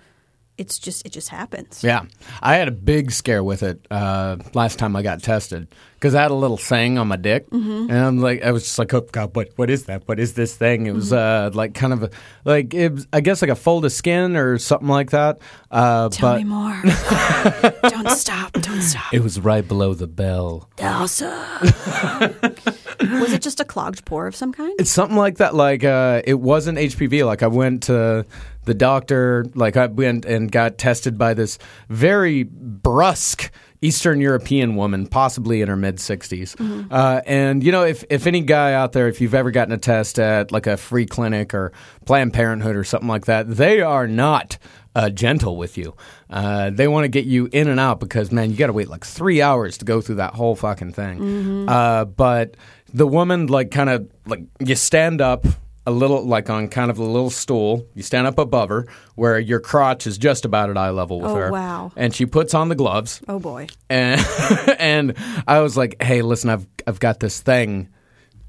it's 0.58 0.78
just 0.78 1.06
it 1.06 1.10
just 1.10 1.28
happens. 1.28 1.82
Yeah, 1.84 2.04
I 2.42 2.56
had 2.56 2.68
a 2.68 2.72
big 2.72 3.10
scare 3.10 3.44
with 3.44 3.62
it 3.62 3.86
uh, 3.90 4.36
last 4.54 4.78
time 4.78 4.96
I 4.96 5.02
got 5.02 5.22
tested 5.22 5.69
because 6.06 6.14
I 6.14 6.23
had 6.23 6.31
a 6.31 6.35
little 6.35 6.56
thing 6.56 6.99
on 6.99 7.08
my 7.08 7.17
dick, 7.17 7.50
Mm-hmm. 7.50 7.91
and 7.91 7.99
I'm 7.99 8.19
like, 8.20 8.44
I 8.44 8.53
was 8.53 8.62
just 8.62 8.79
like, 8.79 8.94
oh 8.94 9.00
god, 9.00 9.35
what 9.35 9.50
what 9.56 9.70
is 9.70 9.87
that? 9.87 10.06
What 10.06 10.20
is 10.20 10.35
this 10.35 10.55
thing? 10.55 10.87
It 10.87 10.94
was 10.94 11.12
uh, 11.12 11.50
like 11.53 11.75
kind 11.75 11.93
of 11.93 12.05
a, 12.05 12.11
like 12.44 12.73
it 12.75 12.93
was, 12.93 13.08
I 13.12 13.20
guess 13.20 13.43
like 13.43 13.50
a 13.50 13.56
fold 13.56 13.85
of 13.85 13.91
skin 13.93 14.37
or 14.37 14.56
something 14.58 14.87
like 14.88 15.11
that. 15.11 15.41
Uh, 15.70 16.08
tell 16.11 16.31
but 16.35 16.38
me 16.38 16.44
more 16.44 16.81
don't 17.82 18.11
stop 18.11 18.53
don't 18.53 18.81
stop 18.82 19.12
it 19.12 19.20
was 19.20 19.41
right 19.41 19.67
below 19.67 19.94
the 19.94 20.06
bell. 20.06 20.70
Elsa. 20.79 21.26
was 23.00 23.32
it 23.32 23.43
just 23.43 23.58
a 23.61 23.64
clogged 23.64 24.05
pore 24.05 24.26
of 24.29 24.37
some 24.37 24.53
kind? 24.53 24.73
It's 24.79 24.91
something 24.91 25.17
like 25.17 25.38
that. 25.38 25.55
Like 25.55 25.82
uh, 25.85 26.23
it 26.25 26.35
wasn't 26.41 26.79
HPV. 26.79 27.26
Like 27.26 27.43
I 27.43 27.49
went 27.49 27.85
to 27.85 28.25
the 28.64 28.75
doctor. 28.75 29.44
Like 29.55 29.76
I 29.76 29.87
went 29.87 30.25
and 30.25 30.50
got 30.53 30.79
tested 30.79 31.19
by 31.19 31.35
this 31.35 31.58
very 31.88 32.44
brusque 32.44 33.50
Eastern 33.86 34.20
European 34.20 34.74
woman, 34.76 35.06
possibly 35.06 35.60
in 35.62 35.68
her 35.68 35.76
mid 35.76 35.96
60s. 35.96 36.56
Uh, 36.90 37.20
and 37.26 37.62
you 37.62 37.70
know, 37.72 37.84
if 37.84 38.04
if 38.10 38.26
any 38.26 38.40
guy 38.40 38.72
out 38.72 38.92
there, 38.92 39.08
if 39.08 39.20
you've 39.20 39.34
ever 39.34 39.50
gotten 39.50 39.72
a 39.72 39.78
test 39.78 40.18
at 40.18 40.50
like 40.50 40.66
a 40.66 40.76
free 40.76 41.06
clinic 41.06 41.54
or 41.54 41.72
Planned 42.04 42.32
Parenthood 42.32 42.74
or 42.76 42.84
something 42.84 43.08
like 43.08 43.26
that, 43.26 43.48
they 43.48 43.80
are 43.80 44.06
not. 44.08 44.58
Uh, 44.96 45.10
gentle 45.10 45.58
with 45.58 45.76
you. 45.76 45.94
Uh, 46.30 46.70
they 46.70 46.88
want 46.88 47.04
to 47.04 47.08
get 47.08 47.26
you 47.26 47.50
in 47.52 47.68
and 47.68 47.78
out 47.78 48.00
because, 48.00 48.32
man, 48.32 48.50
you 48.50 48.56
got 48.56 48.68
to 48.68 48.72
wait 48.72 48.88
like 48.88 49.04
three 49.04 49.42
hours 49.42 49.76
to 49.76 49.84
go 49.84 50.00
through 50.00 50.14
that 50.14 50.32
whole 50.32 50.56
fucking 50.56 50.90
thing. 50.90 51.68
Uh, 51.68 52.06
but 52.06 52.56
the 52.94 53.06
woman, 53.06 53.46
like, 53.48 53.70
kind 53.70 53.90
of 53.90 54.10
like 54.24 54.40
you 54.58 54.74
stand 54.74 55.20
up 55.20 55.44
a 55.86 55.90
little, 55.92 56.22
like 56.24 56.50
on 56.50 56.68
kind 56.68 56.90
of 56.90 56.98
a 56.98 57.04
little 57.04 57.30
stool. 57.30 57.86
You 57.94 58.02
stand 58.02 58.26
up 58.26 58.38
above 58.38 58.68
her 58.70 58.86
where 59.14 59.38
your 59.38 59.60
crotch 59.60 60.06
is 60.06 60.18
just 60.18 60.44
about 60.44 60.68
at 60.70 60.76
eye 60.76 60.90
level 60.90 61.20
with 61.20 61.30
Oh, 61.30 61.34
her. 61.36 61.50
wow. 61.52 61.92
And 61.96 62.12
she 62.14 62.26
puts 62.26 62.52
on 62.54 62.68
the 62.68 62.74
gloves 62.74 63.20
Oh 63.28 63.38
boy. 63.38 63.68
and 63.88 64.20
and 64.78 65.14
I 65.46 65.60
was 65.60 65.76
like, 65.76 66.02
"Hey, 66.02 66.22
listen, 66.22 66.50
I've 66.50 66.66
I've 66.86 67.00
got 67.00 67.20
this 67.20 67.40
thing 67.40 67.88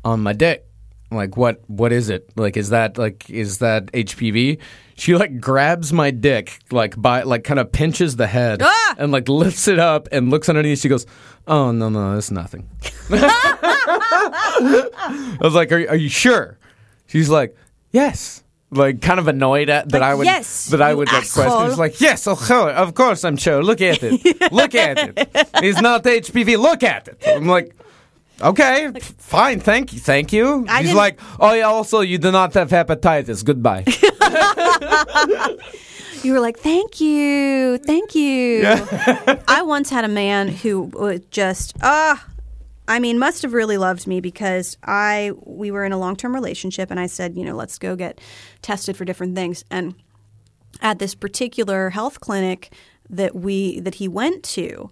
on 0.04 0.22
my 0.22 0.34
dick. 0.34 0.66
Like, 1.12 1.38
what 1.38 1.62
what 1.68 1.92
is 1.94 2.10
it? 2.10 2.30
Like, 2.36 2.58
is 2.58 2.70
that 2.72 2.98
like 2.98 3.30
is 3.30 3.60
that 3.60 3.92
HPV?" 3.94 4.60
She 5.00 5.16
like 5.16 5.40
grabs 5.40 5.94
my 5.94 6.10
dick, 6.10 6.58
like 6.72 7.00
by 7.00 7.22
like 7.22 7.44
kind 7.44 7.60
of 7.60 7.72
pinches 7.72 8.16
the 8.16 8.26
head 8.26 8.64
Ah! 8.64 8.96
and 8.98 9.12
like 9.12 9.30
lifts 9.30 9.68
it 9.68 9.78
up 9.78 10.08
and 10.12 10.32
looks 10.32 10.50
underneath. 10.50 10.80
She 10.80 10.90
goes, 10.90 11.06
"Oh 11.48 11.72
no 11.72 11.90
no, 11.90 12.18
it's 12.18 12.32
nothing." 12.32 12.68
I 13.12 15.38
was 15.42 15.54
like, 15.54 15.72
"Are 15.72 15.90
are 15.90 15.96
you 15.96 16.10
sure?" 16.10 16.57
She's 17.08 17.30
like, 17.30 17.56
"Yes." 17.92 18.44
Like 18.70 19.02
kind 19.02 19.18
of 19.18 19.30
annoyed 19.30 19.70
at 19.70 19.88
that 19.90 20.02
Like, 20.02 20.10
I 20.12 20.14
would 20.14 20.26
yes, 20.26 20.66
that 20.68 20.82
I 20.82 20.94
would 20.94 21.08
like 21.08 21.32
question. 21.32 21.70
She's 21.70 21.78
like, 21.80 22.02
yes, 22.02 22.28
of 22.28 22.38
course, 22.38 22.74
of 22.76 22.94
course, 22.96 23.24
I'm 23.24 23.38
sure. 23.38 23.64
Look 23.64 23.80
at 23.80 24.04
it. 24.04 24.52
Look 24.52 24.76
at 24.76 24.98
it. 24.98 25.30
It's 25.64 25.80
not 25.80 26.04
HPV. 26.04 26.58
Look 26.60 26.84
at 26.84 27.08
it. 27.08 27.24
I'm 27.26 27.48
like, 27.48 27.74
okay, 28.42 28.88
f- 28.94 29.16
fine, 29.20 29.62
thank 29.62 29.94
you, 29.94 30.00
thank 30.00 30.34
you. 30.34 30.66
I 30.68 30.84
He's 30.84 30.94
like, 30.94 31.18
oh 31.40 31.54
yeah, 31.54 31.64
also 31.64 32.02
you 32.02 32.18
do 32.18 32.30
not 32.30 32.54
have 32.56 32.70
hepatitis. 32.70 33.46
Goodbye. 33.46 33.86
You 36.24 36.34
were 36.34 36.40
like, 36.40 36.58
thank 36.58 37.00
you, 37.00 37.78
thank 37.78 38.16
you. 38.16 38.64
I 39.48 39.62
once 39.64 39.90
had 39.90 40.04
a 40.04 40.08
man 40.10 40.48
who 40.48 40.82
was 40.94 41.22
just, 41.30 41.74
ah, 41.82 42.26
I 42.88 43.00
mean, 43.00 43.20
must 43.20 43.42
have 43.42 43.54
really 43.54 43.78
loved 43.78 44.08
me 44.08 44.22
because 44.22 44.78
I, 44.84 45.32
we 45.44 45.72
were 45.72 45.84
in 45.84 45.92
a 45.92 45.98
long 45.98 46.16
term 46.16 46.34
relationship 46.34 46.90
and 46.90 47.00
I 47.00 47.08
said, 47.08 47.36
you 47.36 47.44
know, 47.44 47.56
let's 47.56 47.78
go 47.78 47.96
get 47.96 48.20
tested 48.62 48.96
for 48.96 49.06
different 49.06 49.36
things. 49.36 49.66
And 49.70 49.96
at 50.82 51.00
this 51.00 51.16
particular 51.16 51.90
health 51.90 52.20
clinic 52.20 52.74
that 53.10 53.36
we, 53.36 53.80
that 53.82 53.96
he 53.96 54.08
went 54.08 54.44
to, 54.44 54.92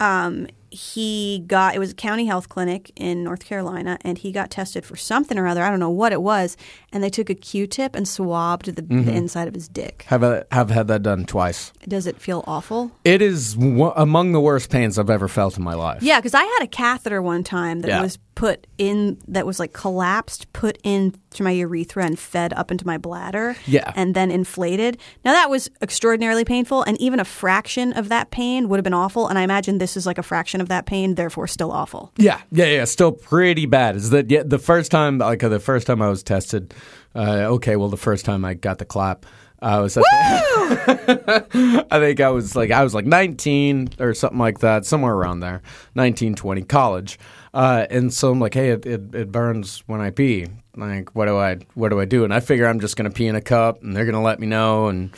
um, 0.00 0.48
he 0.70 1.44
got 1.46 1.74
it 1.74 1.78
was 1.78 1.90
a 1.90 1.94
county 1.94 2.26
health 2.26 2.48
clinic 2.48 2.92
in 2.96 3.24
North 3.24 3.44
Carolina, 3.44 3.98
and 4.02 4.18
he 4.18 4.32
got 4.32 4.50
tested 4.50 4.84
for 4.84 4.96
something 4.96 5.36
or 5.38 5.46
other. 5.46 5.62
I 5.62 5.70
don't 5.70 5.80
know 5.80 5.90
what 5.90 6.12
it 6.12 6.22
was, 6.22 6.56
and 6.92 7.02
they 7.02 7.10
took 7.10 7.28
a 7.28 7.34
Q-tip 7.34 7.94
and 7.94 8.06
swabbed 8.06 8.66
the, 8.66 8.72
the 8.72 8.82
mm-hmm. 8.82 9.08
inside 9.08 9.48
of 9.48 9.54
his 9.54 9.68
dick. 9.68 10.04
Have 10.08 10.22
a, 10.22 10.46
have 10.52 10.70
had 10.70 10.88
that 10.88 11.02
done 11.02 11.24
twice. 11.26 11.72
Does 11.88 12.06
it 12.06 12.20
feel 12.20 12.44
awful? 12.46 12.92
It 13.04 13.20
is 13.22 13.54
w- 13.54 13.92
among 13.96 14.32
the 14.32 14.40
worst 14.40 14.70
pains 14.70 14.98
I've 14.98 15.10
ever 15.10 15.28
felt 15.28 15.56
in 15.56 15.64
my 15.64 15.74
life. 15.74 16.02
Yeah, 16.02 16.18
because 16.18 16.34
I 16.34 16.44
had 16.44 16.62
a 16.62 16.68
catheter 16.68 17.20
one 17.20 17.44
time 17.44 17.80
that 17.80 17.88
Yeah. 17.88 18.02
was 18.02 18.18
put 18.40 18.66
in 18.78 19.18
that 19.28 19.44
was 19.44 19.60
like 19.60 19.74
collapsed, 19.74 20.50
put 20.54 20.78
into 20.82 21.42
my 21.42 21.50
urethra 21.50 22.06
and 22.06 22.18
fed 22.18 22.54
up 22.54 22.70
into 22.70 22.86
my 22.86 22.96
bladder. 22.96 23.54
Yeah. 23.66 23.92
and 23.94 24.14
then 24.14 24.30
inflated. 24.30 24.96
Now 25.26 25.32
that 25.32 25.50
was 25.50 25.68
extraordinarily 25.82 26.46
painful, 26.46 26.82
and 26.84 26.98
even 26.98 27.20
a 27.20 27.24
fraction 27.26 27.92
of 27.92 28.08
that 28.08 28.30
pain 28.30 28.70
would 28.70 28.78
have 28.78 28.84
been 28.84 28.94
awful. 28.94 29.28
And 29.28 29.38
I 29.38 29.42
imagine 29.42 29.76
this 29.76 29.94
is 29.94 30.06
like 30.06 30.16
a 30.16 30.22
fraction 30.22 30.62
of 30.62 30.70
that 30.70 30.86
pain, 30.86 31.16
therefore 31.16 31.48
still 31.48 31.70
awful. 31.70 32.12
Yeah, 32.16 32.40
yeah, 32.50 32.64
yeah. 32.64 32.84
Still 32.86 33.12
pretty 33.12 33.66
bad. 33.66 33.96
Is 33.96 34.08
that 34.08 34.30
yeah, 34.30 34.42
the 34.42 34.58
first 34.58 34.90
time? 34.90 35.18
Like 35.18 35.40
the 35.40 35.60
first 35.60 35.86
time 35.86 36.00
I 36.00 36.08
was 36.08 36.22
tested. 36.22 36.72
Uh, 37.14 37.56
okay, 37.56 37.76
well, 37.76 37.90
the 37.90 37.98
first 37.98 38.24
time 38.24 38.46
I 38.46 38.54
got 38.54 38.78
the 38.78 38.86
clap, 38.86 39.26
I 39.60 39.80
was. 39.80 39.98
I 40.12 41.84
think 41.90 42.20
I 42.20 42.30
was 42.30 42.56
like 42.56 42.70
I 42.70 42.82
was 42.82 42.94
like 42.94 43.04
19 43.04 43.90
or 43.98 44.14
something 44.14 44.38
like 44.38 44.60
that, 44.60 44.86
somewhere 44.86 45.12
around 45.12 45.40
there, 45.40 45.60
19, 45.94 46.36
20, 46.36 46.62
college. 46.62 47.18
Uh, 47.52 47.86
and 47.90 48.12
so 48.12 48.30
I'm 48.30 48.38
like, 48.38 48.54
hey, 48.54 48.70
it, 48.70 48.86
it, 48.86 49.14
it 49.14 49.32
burns 49.32 49.82
when 49.86 50.00
I 50.00 50.10
pee. 50.10 50.46
Like, 50.76 51.14
what 51.14 51.26
do 51.26 51.36
I 51.36 51.58
what 51.74 51.88
do 51.88 52.00
I 52.00 52.04
do? 52.04 52.24
And 52.24 52.32
I 52.32 52.40
figure 52.40 52.66
I'm 52.66 52.80
just 52.80 52.96
gonna 52.96 53.10
pee 53.10 53.26
in 53.26 53.34
a 53.34 53.40
cup, 53.40 53.82
and 53.82 53.94
they're 53.94 54.04
gonna 54.06 54.22
let 54.22 54.38
me 54.38 54.46
know, 54.46 54.86
and 54.86 55.14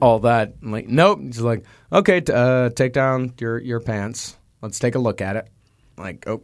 all 0.00 0.20
that. 0.20 0.54
I'm 0.62 0.72
like, 0.72 0.88
nope. 0.88 1.20
He's 1.20 1.40
like, 1.40 1.64
okay, 1.92 2.20
t- 2.20 2.32
uh, 2.32 2.70
take 2.70 2.92
down 2.92 3.34
your 3.40 3.58
your 3.58 3.80
pants. 3.80 4.36
Let's 4.62 4.78
take 4.78 4.94
a 4.94 4.98
look 4.98 5.20
at 5.20 5.36
it. 5.36 5.48
Like, 5.96 6.26
oh, 6.28 6.42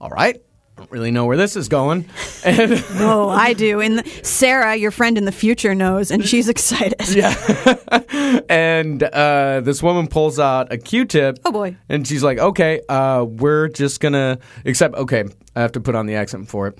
all 0.00 0.10
right. 0.10 0.42
Don't 0.76 0.90
really 0.90 1.10
know 1.10 1.26
where 1.26 1.36
this 1.36 1.54
is 1.54 1.68
going. 1.68 2.06
And 2.44 2.72
Oh, 2.94 3.28
I 3.28 3.52
do. 3.52 3.80
And 3.80 4.06
Sarah, 4.24 4.74
your 4.74 4.90
friend 4.90 5.18
in 5.18 5.26
the 5.26 5.32
future, 5.32 5.74
knows, 5.74 6.10
and 6.10 6.24
she's 6.24 6.48
excited. 6.48 6.94
Yeah. 7.14 7.34
and 8.48 9.02
uh, 9.02 9.60
this 9.60 9.82
woman 9.82 10.06
pulls 10.08 10.38
out 10.38 10.72
a 10.72 10.78
Q-tip. 10.78 11.38
Oh, 11.44 11.52
boy. 11.52 11.76
And 11.88 12.06
she's 12.06 12.22
like, 12.22 12.38
"Okay, 12.38 12.80
uh, 12.88 13.24
we're 13.28 13.68
just 13.68 14.00
gonna 14.00 14.38
except 14.64 14.94
okay, 14.94 15.24
I 15.54 15.60
have 15.60 15.72
to 15.72 15.80
put 15.80 15.94
on 15.94 16.06
the 16.06 16.14
accent 16.14 16.48
for 16.48 16.68
it. 16.68 16.78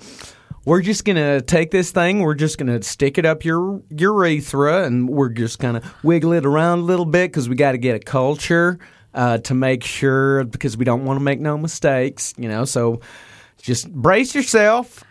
We're 0.65 0.81
just 0.81 1.05
gonna 1.05 1.41
take 1.41 1.71
this 1.71 1.91
thing. 1.91 2.21
We're 2.21 2.33
just 2.35 2.57
gonna 2.57 2.81
stick 2.81 3.17
it 3.17 3.25
up 3.25 3.45
your 3.45 3.81
urethra, 3.89 4.85
and 4.85 5.09
we're 5.09 5.29
just 5.29 5.59
gonna 5.59 5.81
wiggle 6.03 6.33
it 6.33 6.45
around 6.45 6.79
a 6.79 6.83
little 6.83 7.05
bit 7.05 7.31
because 7.31 7.47
we 7.49 7.55
got 7.55 7.73
to 7.73 7.77
get 7.77 7.95
a 7.95 7.99
culture 7.99 8.79
uh, 9.13 9.37
to 9.39 9.53
make 9.53 9.83
sure 9.83 10.45
because 10.45 10.77
we 10.77 10.85
don't 10.85 11.05
want 11.05 11.19
to 11.19 11.23
make 11.23 11.39
no 11.39 11.57
mistakes, 11.57 12.33
you 12.37 12.47
know. 12.49 12.65
So 12.65 13.01
just 13.63 13.91
brace 13.91 14.35
yourself." 14.35 15.03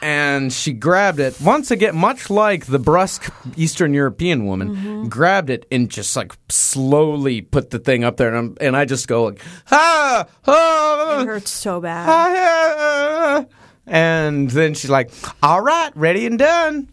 and 0.00 0.52
she 0.52 0.72
grabbed 0.72 1.18
it 1.18 1.34
once 1.40 1.72
again, 1.72 1.96
much 1.96 2.30
like 2.30 2.66
the 2.66 2.78
brusque 2.78 3.32
Eastern 3.56 3.92
European 3.92 4.46
woman, 4.46 5.08
grabbed 5.08 5.50
it 5.50 5.66
and 5.72 5.90
just 5.90 6.14
like 6.14 6.36
slowly 6.48 7.40
put 7.40 7.70
the 7.70 7.80
thing 7.80 8.04
up 8.04 8.16
there, 8.16 8.28
and, 8.28 8.36
I'm, 8.38 8.56
and 8.60 8.76
I 8.76 8.84
just 8.84 9.08
go 9.08 9.24
like, 9.24 9.40
ah, 9.72 10.24
ah, 10.46 11.20
It 11.20 11.26
hurts 11.26 11.50
so 11.50 11.80
bad. 11.80 12.06
ah, 12.08 13.44
and 13.88 14.48
then 14.50 14.74
she's 14.74 14.88
like, 14.90 15.10
all 15.42 15.60
right, 15.60 15.90
ready 15.96 16.26
and 16.26 16.38
done. 16.38 16.88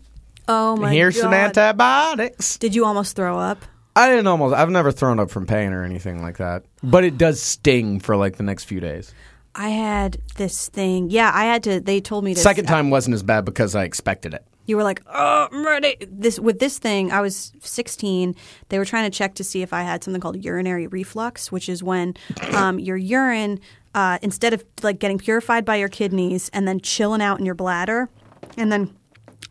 Oh 0.48 0.76
my 0.76 0.92
Here's 0.92 1.16
god! 1.16 1.22
some 1.22 1.34
antibiotics. 1.36 2.58
Did 2.58 2.74
you 2.74 2.86
almost 2.86 3.16
throw 3.16 3.38
up? 3.38 3.64
I 3.96 4.10
didn't 4.10 4.26
almost. 4.26 4.56
I've 4.56 4.72
never 4.72 4.92
thrown 4.92 5.20
up 5.20 5.30
from 5.30 5.46
pain 5.46 5.74
or 5.74 5.84
anything 5.84 6.24
like 6.24 6.38
that, 6.38 6.64
but 6.82 7.04
it 7.04 7.20
does 7.20 7.40
sting 7.40 8.00
for 8.00 8.16
like 8.18 8.38
the 8.38 8.44
next 8.44 8.64
few 8.64 8.80
days. 8.80 9.14
I 9.56 9.70
had 9.70 10.18
this 10.36 10.68
thing. 10.70 11.10
Yeah, 11.10 11.32
I 11.34 11.46
had 11.46 11.64
to. 11.64 11.80
They 11.80 12.02
told 12.02 12.24
me 12.24 12.34
to. 12.34 12.40
Second 12.40 12.66
time 12.66 12.90
wasn't 12.90 13.14
as 13.14 13.24
bad 13.24 13.46
because 13.46 13.74
I 13.74 13.86
expected 13.86 14.34
it. 14.34 14.46
You 14.66 14.76
were 14.76 14.84
like, 14.84 15.02
"Oh, 15.08 15.48
I'm 15.52 15.66
ready." 15.66 15.96
This 16.10 16.40
with 16.40 16.60
this 16.60 16.78
thing, 16.78 17.12
I 17.12 17.22
was 17.22 17.54
16. 17.62 18.36
They 18.70 18.78
were 18.78 18.86
trying 18.86 19.10
to 19.10 19.18
check 19.18 19.36
to 19.36 19.44
see 19.44 19.62
if 19.62 19.72
I 19.72 19.84
had 19.84 20.04
something 20.04 20.20
called 20.20 20.44
urinary 20.44 20.88
reflux, 20.88 21.52
which 21.52 21.70
is 21.70 21.82
when 21.82 22.16
um, 22.54 22.80
your 22.80 22.98
urine, 22.98 23.60
uh, 23.94 24.20
instead 24.22 24.54
of 24.54 24.64
like 24.84 25.00
getting 25.00 25.18
purified 25.18 25.64
by 25.64 25.78
your 25.78 25.90
kidneys 25.90 26.50
and 26.50 26.68
then 26.68 26.82
chilling 26.82 27.22
out 27.22 27.40
in 27.40 27.46
your 27.46 27.56
bladder, 27.56 28.10
and 28.58 28.72
then 28.72 28.94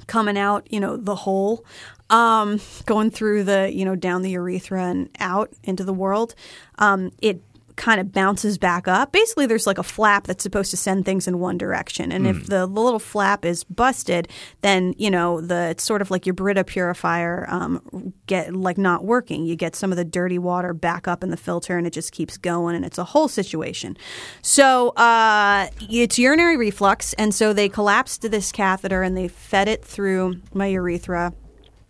coming 0.06 0.36
out, 0.36 0.70
you 0.70 0.80
know, 0.80 0.96
the 0.96 1.14
hole, 1.14 1.64
um, 2.10 2.60
going 2.84 3.10
through 3.10 3.44
the, 3.44 3.70
you 3.72 3.84
know, 3.84 3.94
down 3.94 4.22
the 4.22 4.30
urethra 4.30 4.84
and 4.84 5.08
out 5.18 5.50
into 5.62 5.84
the 5.84 5.94
world, 5.94 6.34
um, 6.78 7.10
it 7.22 7.40
kind 7.76 8.00
of 8.00 8.12
bounces 8.12 8.58
back 8.58 8.86
up. 8.86 9.12
Basically, 9.12 9.46
there's 9.46 9.66
like 9.66 9.78
a 9.78 9.82
flap 9.82 10.26
that's 10.26 10.42
supposed 10.42 10.70
to 10.70 10.76
send 10.76 11.04
things 11.04 11.26
in 11.26 11.38
one 11.38 11.58
direction, 11.58 12.12
and 12.12 12.26
if 12.26 12.46
the, 12.46 12.66
the 12.66 12.66
little 12.66 12.98
flap 12.98 13.44
is 13.44 13.64
busted, 13.64 14.28
then 14.60 14.94
you 14.96 15.10
know 15.10 15.40
the 15.40 15.70
it's 15.70 15.82
sort 15.82 16.02
of 16.02 16.10
like 16.10 16.26
your 16.26 16.34
Brita 16.34 16.64
purifier 16.64 17.46
um, 17.48 18.12
get 18.26 18.54
like 18.54 18.78
not 18.78 19.04
working. 19.04 19.44
You 19.44 19.56
get 19.56 19.76
some 19.76 19.90
of 19.90 19.96
the 19.96 20.04
dirty 20.04 20.38
water 20.38 20.72
back 20.72 21.08
up 21.08 21.22
in 21.22 21.30
the 21.30 21.36
filter, 21.36 21.76
and 21.76 21.86
it 21.86 21.92
just 21.92 22.12
keeps 22.12 22.36
going, 22.36 22.76
and 22.76 22.84
it's 22.84 22.98
a 22.98 23.04
whole 23.04 23.28
situation. 23.28 23.96
So 24.42 24.90
uh, 24.90 25.68
it's 25.80 26.18
urinary 26.18 26.56
reflux, 26.56 27.12
and 27.14 27.34
so 27.34 27.52
they 27.52 27.68
collapsed 27.68 28.22
this 28.30 28.52
catheter 28.52 29.02
and 29.02 29.16
they 29.16 29.28
fed 29.28 29.68
it 29.68 29.84
through 29.84 30.40
my 30.52 30.66
urethra 30.66 31.32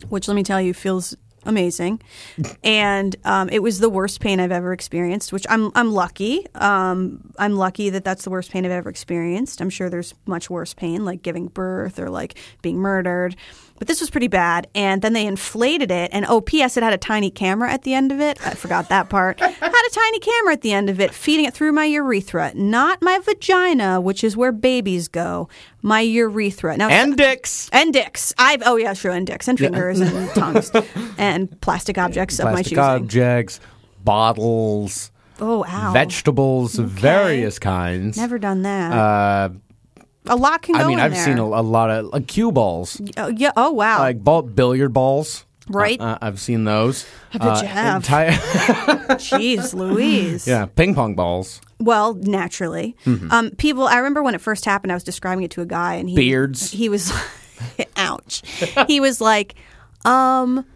which 0.08 0.28
let 0.28 0.34
me 0.34 0.42
tell 0.42 0.60
you 0.60 0.74
feels 0.74 1.16
amazing. 1.44 2.00
and 2.64 3.16
um, 3.24 3.48
it 3.50 3.62
was 3.62 3.80
the 3.80 3.88
worst 3.88 4.20
pain 4.20 4.40
I've 4.40 4.52
ever 4.52 4.72
experienced, 4.72 5.32
which 5.32 5.46
I'm 5.48 5.70
I'm 5.74 5.92
lucky. 5.92 6.46
Um, 6.54 7.32
I'm 7.38 7.56
lucky 7.56 7.90
that 7.90 8.04
that's 8.04 8.24
the 8.24 8.30
worst 8.30 8.50
pain 8.50 8.64
I've 8.64 8.70
ever 8.70 8.90
experienced. 8.90 9.60
I'm 9.60 9.70
sure 9.70 9.88
there's 9.90 10.14
much 10.26 10.50
worse 10.50 10.74
pain, 10.74 11.04
like 11.04 11.22
giving 11.22 11.48
birth 11.48 11.98
or 11.98 12.10
like 12.10 12.38
being 12.62 12.78
murdered. 12.78 13.36
But 13.78 13.88
this 13.88 14.00
was 14.00 14.08
pretty 14.08 14.28
bad. 14.28 14.68
And 14.74 15.02
then 15.02 15.14
they 15.14 15.26
inflated 15.26 15.90
it. 15.90 16.10
And 16.12 16.24
oh, 16.28 16.40
P.S. 16.40 16.76
It 16.76 16.82
had 16.84 16.92
a 16.92 16.98
tiny 16.98 17.28
camera 17.30 17.70
at 17.72 17.82
the 17.82 17.92
end 17.92 18.12
of 18.12 18.20
it. 18.20 18.38
I 18.46 18.54
forgot 18.54 18.88
that 18.88 19.08
part. 19.10 19.40
had 19.40 19.52
a 19.90 19.90
tiny 19.94 20.20
camera 20.20 20.52
at 20.52 20.60
the 20.62 20.72
end 20.72 20.88
of 20.88 21.00
it, 21.00 21.12
feeding 21.12 21.44
it 21.44 21.54
through 21.54 21.72
my 21.72 21.84
urethra, 21.84 22.52
not 22.54 23.02
my 23.02 23.18
vagina, 23.18 24.00
which 24.00 24.22
is 24.22 24.36
where 24.36 24.52
babies 24.52 25.08
go. 25.08 25.48
My 25.82 26.00
urethra. 26.00 26.76
Now, 26.76 26.88
And 26.88 27.16
dicks. 27.16 27.68
and 27.72 27.92
dicks. 27.92 28.32
I've 28.38 28.62
oh 28.64 28.76
yeah, 28.76 28.92
sure, 28.94 29.10
and 29.12 29.26
dicks 29.26 29.48
and 29.48 29.58
fingers 29.58 30.00
and 30.00 30.30
tongues 30.34 30.70
and 31.18 31.60
plastic 31.60 31.98
objects 31.98 32.38
of 32.38 32.44
my 32.44 32.52
Plastic 32.52 32.70
choosing. 32.70 32.84
objects, 32.84 33.60
bottles. 34.04 35.10
oh, 35.40 35.64
ow! 35.68 35.92
vegetables 35.92 36.78
of 36.78 36.88
various 36.88 37.58
kinds. 37.58 38.16
Never 38.16 38.38
done 38.38 38.62
that. 38.62 38.92
Uh, 38.92 39.48
a 40.26 40.36
lot 40.36 40.62
can 40.62 40.74
go 40.74 40.80
I 40.80 40.86
mean, 40.86 41.00
I've 41.00 41.12
there. 41.12 41.24
seen 41.24 41.38
a, 41.38 41.44
a 41.44 41.62
lot 41.62 41.90
of 41.90 42.06
like 42.06 42.26
cue 42.26 42.50
balls, 42.52 43.00
Oh, 43.16 43.28
yeah. 43.28 43.52
Oh 43.56 43.70
wow. 43.72 43.98
like 44.00 44.22
ball, 44.22 44.42
billiard 44.42 44.92
balls. 44.92 45.44
Right. 45.68 45.98
Uh, 45.98 46.04
uh, 46.04 46.18
I've 46.20 46.40
seen 46.40 46.64
those. 46.64 47.06
I 47.32 47.38
bet 47.38 47.62
you 47.62 47.68
have. 47.68 48.02
Jeez, 48.04 49.72
Louise. 49.74 50.46
yeah, 50.46 50.66
ping 50.66 50.94
pong 50.94 51.14
balls, 51.14 51.60
Well, 51.80 52.14
naturally. 52.14 52.94
Mm-hmm. 53.06 53.30
Um, 53.32 53.50
people. 53.52 53.84
I 53.86 53.96
remember 53.96 54.22
when 54.22 54.34
it 54.34 54.42
first 54.42 54.66
happened. 54.66 54.92
I 54.92 54.94
was 54.94 55.04
describing 55.04 55.42
it 55.44 55.50
to 55.52 55.62
a 55.62 55.66
guy, 55.66 55.94
and 55.94 56.08
he 56.08 56.16
Beards. 56.16 56.70
He 56.70 56.90
was, 56.90 57.10
ouch. 57.96 58.42
he 58.86 59.00
was 59.00 59.22
like, 59.22 59.54
um, 60.04 60.66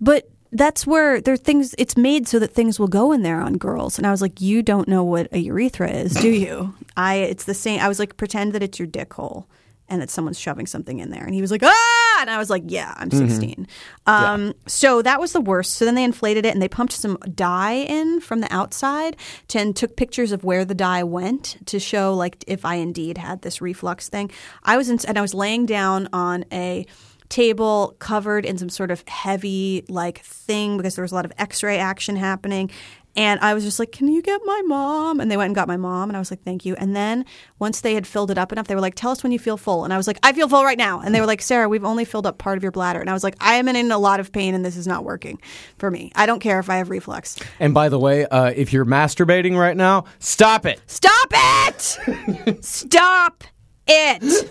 but 0.00 0.28
that's 0.56 0.86
where 0.86 1.20
there 1.20 1.34
are 1.34 1.36
things. 1.36 1.74
It's 1.78 1.96
made 1.96 2.26
so 2.26 2.38
that 2.38 2.52
things 2.54 2.78
will 2.80 2.88
go 2.88 3.12
in 3.12 3.22
there 3.22 3.40
on 3.40 3.58
girls. 3.58 3.98
And 3.98 4.06
I 4.06 4.10
was 4.10 4.22
like, 4.22 4.40
you 4.40 4.62
don't 4.62 4.88
know 4.88 5.04
what 5.04 5.28
a 5.32 5.38
urethra 5.38 5.90
is, 5.90 6.14
do 6.14 6.28
you? 6.30 6.74
I. 6.96 7.16
It's 7.16 7.44
the 7.44 7.54
same. 7.54 7.80
I 7.80 7.88
was 7.88 7.98
like, 7.98 8.16
pretend 8.16 8.52
that 8.54 8.62
it's 8.62 8.78
your 8.78 8.86
dick 8.88 9.12
hole. 9.14 9.46
And 9.88 10.02
that 10.02 10.10
someone's 10.10 10.40
shoving 10.40 10.66
something 10.66 10.98
in 10.98 11.10
there, 11.10 11.22
and 11.22 11.32
he 11.32 11.40
was 11.40 11.52
like, 11.52 11.62
"Ah!" 11.62 12.18
And 12.20 12.28
I 12.28 12.38
was 12.38 12.50
like, 12.50 12.64
"Yeah, 12.66 12.92
I'm 12.96 13.08
16." 13.08 13.68
Um, 14.08 14.52
So 14.66 15.00
that 15.00 15.20
was 15.20 15.32
the 15.32 15.40
worst. 15.40 15.74
So 15.74 15.84
then 15.84 15.94
they 15.94 16.02
inflated 16.02 16.44
it, 16.44 16.52
and 16.52 16.60
they 16.60 16.66
pumped 16.66 16.92
some 16.92 17.16
dye 17.36 17.74
in 17.74 18.20
from 18.20 18.40
the 18.40 18.52
outside, 18.52 19.16
to, 19.46 19.60
and 19.60 19.76
took 19.76 19.94
pictures 19.94 20.32
of 20.32 20.42
where 20.42 20.64
the 20.64 20.74
dye 20.74 21.04
went 21.04 21.58
to 21.66 21.78
show 21.78 22.12
like 22.14 22.42
if 22.48 22.64
I 22.64 22.74
indeed 22.76 23.16
had 23.18 23.42
this 23.42 23.60
reflux 23.60 24.08
thing. 24.08 24.28
I 24.64 24.76
was 24.76 24.88
in, 24.90 24.98
and 25.06 25.16
I 25.16 25.20
was 25.20 25.34
laying 25.34 25.66
down 25.66 26.08
on 26.12 26.44
a 26.50 26.84
table 27.28 27.96
covered 27.98 28.44
in 28.44 28.58
some 28.58 28.68
sort 28.68 28.90
of 28.90 29.06
heavy 29.08 29.84
like 29.88 30.20
thing 30.20 30.76
because 30.76 30.94
there 30.96 31.02
was 31.02 31.12
a 31.12 31.14
lot 31.14 31.24
of 31.24 31.32
x-ray 31.38 31.78
action 31.78 32.16
happening 32.16 32.70
and 33.16 33.40
I 33.40 33.54
was 33.54 33.64
just 33.64 33.78
like, 33.78 33.92
"Can 33.92 34.08
you 34.08 34.20
get 34.20 34.40
my 34.44 34.62
mom?" 34.66 35.20
And 35.20 35.30
they 35.30 35.36
went 35.36 35.46
and 35.46 35.54
got 35.54 35.66
my 35.66 35.78
mom, 35.78 36.10
and 36.10 36.16
I 36.16 36.20
was 36.20 36.30
like, 36.30 36.42
"Thank 36.42 36.64
you." 36.66 36.76
And 36.76 36.94
then 36.94 37.24
once 37.58 37.80
they 37.80 37.94
had 37.94 38.06
filled 38.06 38.30
it 38.30 38.38
up 38.38 38.52
enough, 38.52 38.66
they 38.66 38.74
were 38.74 38.80
like, 38.80 38.94
"Tell 38.94 39.10
us 39.10 39.22
when 39.22 39.32
you 39.32 39.38
feel 39.38 39.56
full." 39.56 39.84
And 39.84 39.92
I 39.92 39.96
was 39.96 40.06
like, 40.06 40.18
"I 40.22 40.32
feel 40.32 40.48
full 40.48 40.64
right 40.64 40.76
now." 40.78 41.00
And 41.00 41.14
they 41.14 41.20
were 41.20 41.26
like, 41.26 41.40
"Sarah, 41.40 41.68
we've 41.68 41.84
only 41.84 42.04
filled 42.04 42.26
up 42.26 42.38
part 42.38 42.58
of 42.58 42.62
your 42.62 42.72
bladder." 42.72 43.00
And 43.00 43.08
I 43.08 43.14
was 43.14 43.24
like, 43.24 43.36
"I 43.40 43.54
am 43.54 43.68
in 43.68 43.90
a 43.90 43.98
lot 43.98 44.20
of 44.20 44.32
pain, 44.32 44.54
and 44.54 44.64
this 44.64 44.76
is 44.76 44.86
not 44.86 45.04
working 45.04 45.40
for 45.78 45.90
me. 45.90 46.12
I 46.14 46.26
don't 46.26 46.40
care 46.40 46.60
if 46.60 46.68
I 46.68 46.76
have 46.76 46.90
reflux. 46.90 47.36
and 47.58 47.72
by 47.72 47.88
the 47.88 47.98
way, 47.98 48.26
uh, 48.26 48.52
if 48.54 48.72
you're 48.72 48.84
masturbating 48.84 49.58
right 49.58 49.76
now, 49.76 50.04
stop 50.18 50.66
it. 50.66 50.80
Stop 50.86 51.32
it! 51.32 52.62
Stop 52.64 53.44
it. 53.86 54.50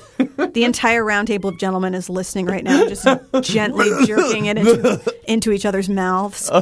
the 0.54 0.64
entire 0.64 1.04
roundtable 1.04 1.50
of 1.50 1.60
gentlemen 1.60 1.94
is 1.94 2.10
listening 2.10 2.46
right 2.46 2.64
now, 2.64 2.88
just 2.88 3.06
gently 3.42 3.90
jerking 4.06 4.46
it 4.46 4.58
into, 4.58 5.14
into 5.28 5.52
each 5.52 5.66
other's 5.66 5.90
mouths. 5.90 6.50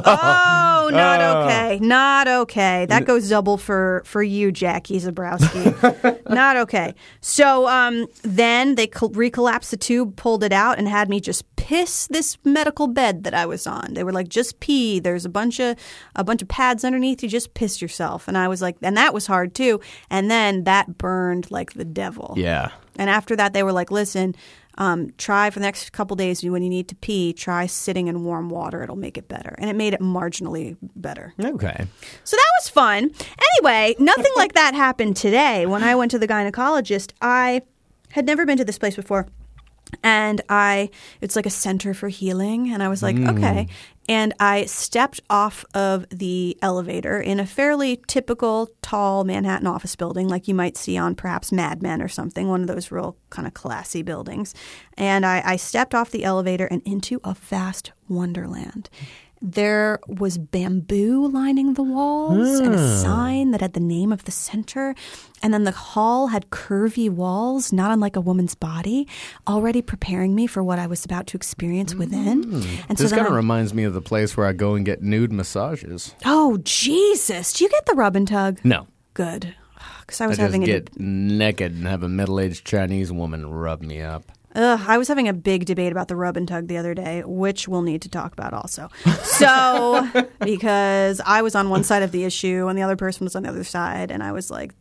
Oh, 0.86 0.90
not 0.90 1.20
okay. 1.20 1.78
Not 1.80 2.28
okay. 2.28 2.84
That 2.86 3.06
goes 3.06 3.30
double 3.30 3.56
for, 3.56 4.02
for 4.04 4.22
you, 4.22 4.52
Jackie 4.52 5.00
Zabrowski. 5.00 6.20
not 6.28 6.58
okay. 6.58 6.94
So 7.22 7.66
um, 7.66 8.06
then 8.22 8.74
they 8.74 8.86
col- 8.86 9.10
recollapsed 9.10 9.70
the 9.70 9.78
tube, 9.78 10.16
pulled 10.16 10.44
it 10.44 10.52
out, 10.52 10.78
and 10.78 10.86
had 10.86 11.08
me 11.08 11.20
just 11.20 11.53
piss 11.64 12.06
this 12.08 12.36
medical 12.44 12.86
bed 12.86 13.24
that 13.24 13.32
I 13.32 13.46
was 13.46 13.66
on. 13.66 13.94
They 13.94 14.04
were 14.04 14.12
like, 14.12 14.28
just 14.28 14.60
pee. 14.60 15.00
There's 15.00 15.24
a 15.24 15.30
bunch 15.30 15.58
of 15.60 15.78
a 16.14 16.22
bunch 16.22 16.42
of 16.42 16.48
pads 16.48 16.84
underneath. 16.84 17.22
You 17.22 17.28
just 17.30 17.54
piss 17.54 17.80
yourself. 17.80 18.28
And 18.28 18.36
I 18.36 18.48
was 18.48 18.60
like, 18.60 18.76
and 18.82 18.98
that 18.98 19.14
was 19.14 19.26
hard 19.26 19.54
too. 19.54 19.80
And 20.10 20.30
then 20.30 20.64
that 20.64 20.98
burned 20.98 21.50
like 21.50 21.72
the 21.72 21.86
devil. 21.86 22.34
Yeah. 22.36 22.70
And 22.98 23.08
after 23.08 23.34
that, 23.36 23.54
they 23.54 23.62
were 23.62 23.72
like, 23.72 23.90
listen, 23.90 24.34
um, 24.76 25.10
try 25.16 25.48
for 25.48 25.58
the 25.58 25.64
next 25.64 25.90
couple 25.92 26.16
days 26.16 26.44
when 26.44 26.62
you 26.62 26.68
need 26.68 26.86
to 26.88 26.94
pee, 26.96 27.32
try 27.32 27.64
sitting 27.64 28.08
in 28.08 28.24
warm 28.24 28.50
water. 28.50 28.82
It'll 28.82 28.94
make 28.94 29.16
it 29.16 29.26
better. 29.26 29.54
And 29.56 29.70
it 29.70 29.74
made 29.74 29.94
it 29.94 30.00
marginally 30.00 30.76
better. 30.94 31.32
Okay. 31.42 31.86
So 32.24 32.36
that 32.36 32.50
was 32.60 32.68
fun. 32.68 33.10
Anyway, 33.54 33.94
nothing 33.98 34.32
like 34.36 34.52
that 34.52 34.74
happened 34.74 35.16
today. 35.16 35.64
When 35.64 35.82
I 35.82 35.94
went 35.94 36.10
to 36.10 36.18
the 36.18 36.28
gynecologist, 36.28 37.12
I 37.22 37.62
had 38.10 38.26
never 38.26 38.44
been 38.44 38.58
to 38.58 38.66
this 38.66 38.78
place 38.78 38.96
before. 38.96 39.28
And 40.02 40.40
I, 40.48 40.90
it's 41.20 41.36
like 41.36 41.46
a 41.46 41.50
center 41.50 41.94
for 41.94 42.08
healing. 42.08 42.72
And 42.72 42.82
I 42.82 42.88
was 42.88 43.02
like, 43.02 43.16
mm. 43.16 43.36
okay. 43.36 43.68
And 44.06 44.34
I 44.38 44.66
stepped 44.66 45.20
off 45.30 45.64
of 45.72 46.06
the 46.10 46.58
elevator 46.60 47.18
in 47.18 47.40
a 47.40 47.46
fairly 47.46 48.02
typical 48.06 48.70
tall 48.82 49.24
Manhattan 49.24 49.66
office 49.66 49.96
building, 49.96 50.28
like 50.28 50.46
you 50.46 50.54
might 50.54 50.76
see 50.76 50.98
on 50.98 51.14
perhaps 51.14 51.50
Mad 51.50 51.82
Men 51.82 52.02
or 52.02 52.08
something, 52.08 52.48
one 52.48 52.60
of 52.60 52.66
those 52.66 52.90
real 52.90 53.16
kind 53.30 53.46
of 53.46 53.54
classy 53.54 54.02
buildings. 54.02 54.54
And 54.98 55.24
I, 55.24 55.42
I 55.44 55.56
stepped 55.56 55.94
off 55.94 56.10
the 56.10 56.24
elevator 56.24 56.66
and 56.66 56.82
into 56.82 57.20
a 57.24 57.34
vast 57.34 57.92
wonderland. 58.08 58.90
There 59.46 60.00
was 60.08 60.38
bamboo 60.38 61.28
lining 61.28 61.74
the 61.74 61.82
walls 61.82 62.60
and 62.60 62.74
a 62.74 62.78
hmm. 62.78 63.02
sign 63.02 63.50
that 63.50 63.60
had 63.60 63.74
the 63.74 63.80
name 63.80 64.10
of 64.10 64.24
the 64.24 64.30
center. 64.30 64.94
And 65.42 65.52
then 65.52 65.64
the 65.64 65.70
hall 65.70 66.28
had 66.28 66.48
curvy 66.48 67.10
walls, 67.10 67.70
not 67.70 67.90
unlike 67.90 68.16
a 68.16 68.22
woman's 68.22 68.54
body, 68.54 69.06
already 69.46 69.82
preparing 69.82 70.34
me 70.34 70.46
for 70.46 70.64
what 70.64 70.78
I 70.78 70.86
was 70.86 71.04
about 71.04 71.26
to 71.26 71.36
experience 71.36 71.94
within. 71.94 72.44
Hmm. 72.44 72.62
And 72.88 72.96
This 72.96 73.10
then 73.10 73.18
kind 73.18 73.28
of 73.28 73.34
reminds 73.34 73.74
me 73.74 73.84
of 73.84 73.92
the 73.92 74.00
place 74.00 74.34
where 74.34 74.46
I 74.46 74.54
go 74.54 74.76
and 74.76 74.86
get 74.86 75.02
nude 75.02 75.30
massages. 75.30 76.14
Oh, 76.24 76.56
Jesus. 76.64 77.52
Do 77.52 77.64
you 77.64 77.70
get 77.70 77.84
the 77.84 77.94
rub 77.94 78.16
and 78.16 78.26
tug? 78.26 78.60
No. 78.64 78.86
Good. 79.12 79.54
Because 80.00 80.20
I 80.20 80.24
I 80.24 80.28
was 80.28 80.36
just 80.36 80.44
having 80.44 80.62
a, 80.64 80.66
get 80.66 81.00
naked 81.00 81.72
and 81.72 81.86
have 81.86 82.02
a 82.02 82.10
middle 82.10 82.38
aged 82.38 82.66
Chinese 82.66 83.10
woman 83.10 83.46
rub 83.46 83.80
me 83.80 84.02
up. 84.02 84.24
Ugh, 84.54 84.80
I 84.86 84.98
was 84.98 85.08
having 85.08 85.28
a 85.28 85.32
big 85.32 85.64
debate 85.66 85.92
about 85.92 86.08
the 86.08 86.16
rub 86.16 86.36
and 86.36 86.46
tug 86.46 86.68
the 86.68 86.76
other 86.76 86.94
day, 86.94 87.22
which 87.26 87.68
we'll 87.68 87.82
need 87.82 88.02
to 88.02 88.08
talk 88.08 88.32
about 88.32 88.52
also. 88.52 88.88
So, 89.34 90.08
because 90.40 91.20
I 91.26 91.42
was 91.42 91.56
on 91.56 91.68
one 91.70 91.82
side 91.82 92.04
of 92.04 92.12
the 92.12 92.22
issue 92.24 92.68
and 92.68 92.78
the 92.78 92.82
other 92.82 92.94
person 92.94 93.24
was 93.24 93.34
on 93.34 93.42
the 93.42 93.48
other 93.48 93.64
side, 93.64 94.12
and 94.12 94.22
I 94.22 94.30
was 94.30 94.48
like, 94.48 94.72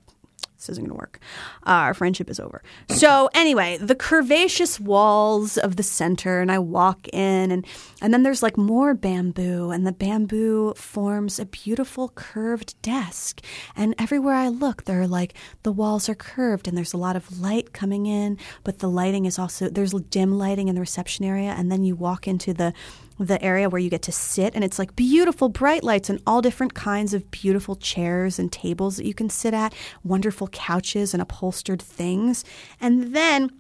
this 0.64 0.74
isn't 0.74 0.86
going 0.86 0.98
to 0.98 1.00
work. 1.00 1.20
Uh, 1.66 1.88
our 1.88 1.94
friendship 1.94 2.30
is 2.30 2.40
over. 2.40 2.64
So 2.88 3.30
anyway, 3.34 3.78
the 3.78 3.96
curvaceous 3.96 4.80
walls 4.80 5.58
of 5.58 5.76
the 5.76 5.84
center, 5.84 6.40
and 6.40 6.52
I 6.52 6.60
walk 6.60 7.08
in, 7.10 7.52
and 7.52 7.66
and 8.02 8.14
then 8.14 8.24
there's 8.24 8.42
like 8.42 8.58
more 8.58 8.94
bamboo, 8.94 9.72
and 9.72 9.86
the 9.86 9.92
bamboo 9.92 10.74
forms 10.76 11.40
a 11.40 11.46
beautiful 11.46 12.10
curved 12.16 12.82
desk. 12.82 13.42
And 13.76 13.94
everywhere 14.00 14.36
I 14.36 14.48
look, 14.48 14.86
there 14.86 15.02
are 15.02 15.08
like 15.08 15.34
the 15.64 15.72
walls 15.72 16.08
are 16.08 16.16
curved, 16.16 16.68
and 16.68 16.78
there's 16.78 16.94
a 16.94 16.98
lot 16.98 17.16
of 17.16 17.42
light 17.42 17.74
coming 17.74 18.06
in, 18.06 18.38
but 18.64 18.80
the 18.80 18.90
lighting 18.90 19.26
is 19.26 19.38
also 19.38 19.70
there's 19.70 19.94
dim 19.94 20.38
lighting 20.38 20.70
in 20.70 20.76
the 20.76 20.82
reception 20.82 21.26
area, 21.26 21.54
and 21.58 21.72
then 21.72 21.84
you 21.84 21.96
walk 21.96 22.28
into 22.28 22.54
the 22.54 22.74
the 23.20 23.42
area 23.44 23.70
where 23.70 23.80
you 23.80 23.90
get 23.90 24.02
to 24.04 24.12
sit 24.12 24.54
and 24.56 24.64
it's 24.64 24.80
like 24.80 24.96
beautiful 24.96 25.50
bright 25.50 25.84
lights 25.84 26.10
and 26.10 26.22
all 26.26 26.42
different 26.42 26.74
kinds 26.74 27.14
of 27.14 27.30
beautiful 27.32 27.76
chairs 27.76 28.40
and 28.40 28.52
tables 28.52 28.98
that 28.98 29.06
you 29.06 29.14
can 29.14 29.30
sit 29.30 29.54
at 29.54 29.74
wonderful 30.04 30.48
couches 30.48 31.14
and 31.14 31.22
upholstered 31.22 31.82
things. 31.82 32.44
And 32.82 33.16
then 33.16 33.52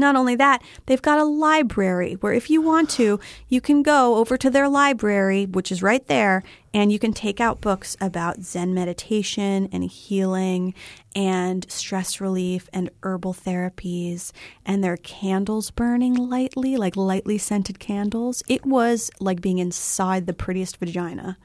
not 0.00 0.16
only 0.16 0.34
that, 0.36 0.62
they've 0.86 1.00
got 1.00 1.18
a 1.18 1.24
library 1.24 2.14
where 2.14 2.32
if 2.32 2.50
you 2.50 2.60
want 2.60 2.90
to, 2.90 3.20
you 3.48 3.60
can 3.60 3.82
go 3.82 4.16
over 4.16 4.36
to 4.36 4.50
their 4.50 4.68
library, 4.68 5.46
which 5.46 5.70
is 5.70 5.82
right 5.82 6.06
there, 6.06 6.42
and 6.72 6.92
you 6.92 6.98
can 6.98 7.12
take 7.12 7.40
out 7.40 7.60
books 7.60 7.96
about 8.00 8.42
Zen 8.42 8.72
meditation 8.74 9.68
and 9.72 9.84
healing 9.84 10.74
and 11.14 11.68
stress 11.70 12.20
relief 12.20 12.68
and 12.72 12.90
herbal 13.02 13.34
therapies. 13.34 14.32
And 14.64 14.82
their 14.82 14.96
candles 14.96 15.70
burning 15.70 16.14
lightly, 16.14 16.76
like 16.76 16.96
lightly 16.96 17.38
scented 17.38 17.80
candles. 17.80 18.42
It 18.48 18.64
was 18.64 19.10
like 19.20 19.40
being 19.40 19.58
inside 19.58 20.26
the 20.26 20.32
prettiest 20.32 20.76
vagina. 20.76 21.36